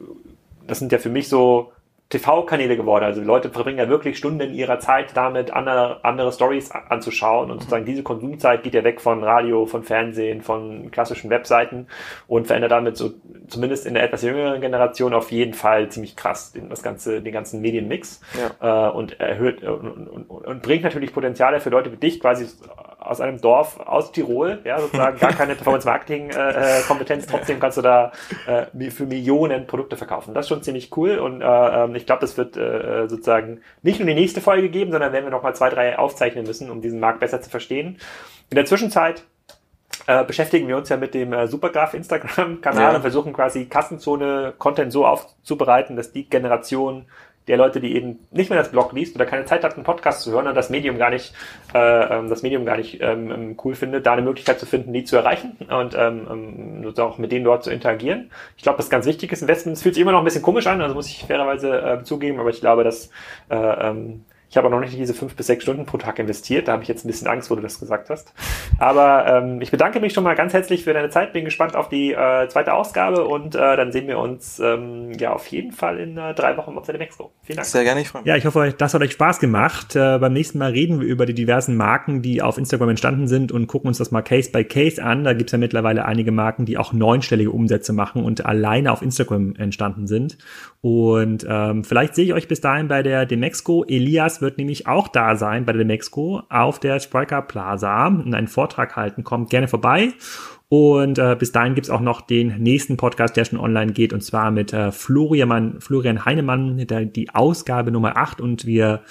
[0.67, 1.71] das sind ja für mich so
[2.13, 3.03] TV-Kanäle geworden.
[3.03, 7.85] Also Leute verbringen ja wirklich Stunden ihrer Zeit damit, andere, andere Stories anzuschauen und sozusagen
[7.85, 11.87] diese Konsumzeit geht ja weg von Radio, von Fernsehen, von klassischen Webseiten
[12.27, 13.11] und verändert damit so
[13.47, 17.33] zumindest in der etwas jüngeren Generation auf jeden Fall ziemlich krass den, das ganze, den
[17.33, 18.21] ganzen Medienmix
[18.61, 18.89] ja.
[18.89, 22.45] äh, und erhöht und, und, und, bringt natürlich Potenziale für Leute wie dich quasi
[22.99, 28.11] aus einem Dorf aus Tirol, ja, sozusagen gar keine Performance-Marketing-Kompetenz, äh, trotzdem kannst du da
[28.47, 30.33] äh, für Millionen Produkte verkaufen.
[30.33, 33.97] Das ist schon ziemlich cool und äh, ähm, ich glaube, das wird äh, sozusagen nicht
[33.97, 36.99] nur die nächste Folge geben, sondern werden wir nochmal zwei, drei aufzeichnen müssen, um diesen
[36.99, 37.97] Markt besser zu verstehen.
[38.49, 39.23] In der Zwischenzeit
[40.05, 42.95] äh, beschäftigen wir uns ja mit dem äh, Supergraph Instagram-Kanal ja.
[42.95, 47.05] und versuchen quasi Kassenzone-Content so aufzubereiten, dass die Generation
[47.47, 50.21] der Leute, die eben nicht mehr das Blog liest oder keine Zeit hat, einen Podcast
[50.21, 51.33] zu hören und das Medium gar nicht,
[51.73, 54.93] äh, ähm, das Medium gar nicht ähm, ähm, cool findet, da eine Möglichkeit zu finden,
[54.93, 58.29] die zu erreichen und ähm, ähm auch mit denen dort zu interagieren.
[58.55, 59.77] Ich glaube, das ist ganz wichtiges Investment.
[59.77, 62.39] Es fühlt sich immer noch ein bisschen komisch an, also muss ich fairerweise äh, zugeben,
[62.39, 63.09] aber ich glaube, dass
[63.49, 66.67] äh, ähm, ich habe auch noch nicht diese fünf bis sechs Stunden pro Tag investiert.
[66.67, 68.35] Da habe ich jetzt ein bisschen Angst, wo du das gesagt hast.
[68.77, 71.33] Aber ähm, ich bedanke mich schon mal ganz herzlich für deine Zeit.
[71.33, 75.33] Bin gespannt auf die äh, zweite Ausgabe und äh, dann sehen wir uns ähm, ja
[75.33, 77.31] auf jeden Fall in äh, drei Wochen auf der Expo.
[77.41, 77.65] Vielen Dank.
[77.65, 78.29] Sehr gerne, ich freue mich.
[78.29, 79.95] Ja, ich hoffe, das hat euch Spaß gemacht.
[79.95, 83.51] Äh, beim nächsten Mal reden wir über die diversen Marken, die auf Instagram entstanden sind
[83.51, 85.23] und gucken uns das mal Case by Case an.
[85.23, 89.01] Da gibt es ja mittlerweile einige Marken, die auch neunstellige Umsätze machen und alleine auf
[89.01, 90.37] Instagram entstanden sind.
[90.85, 93.85] Und ähm, vielleicht sehe ich euch bis dahin bei der Demexco.
[93.87, 98.49] Elias wird nämlich auch da sein bei der Demexco auf der Spriker Plaza und einen
[98.49, 99.23] Vortrag halten.
[99.23, 100.09] Kommt gerne vorbei.
[100.67, 104.25] Und äh, bis dahin gibt's auch noch den nächsten Podcast, der schon online geht, und
[104.25, 108.41] zwar mit äh, Florian, Florian Heinemann, der, die Ausgabe Nummer 8.
[108.41, 109.03] Und wir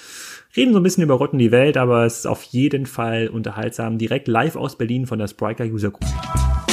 [0.55, 3.97] reden so ein bisschen über Rotten die Welt, aber es ist auf jeden Fall unterhaltsam.
[3.97, 6.72] Direkt live aus Berlin von der Spriker User Group.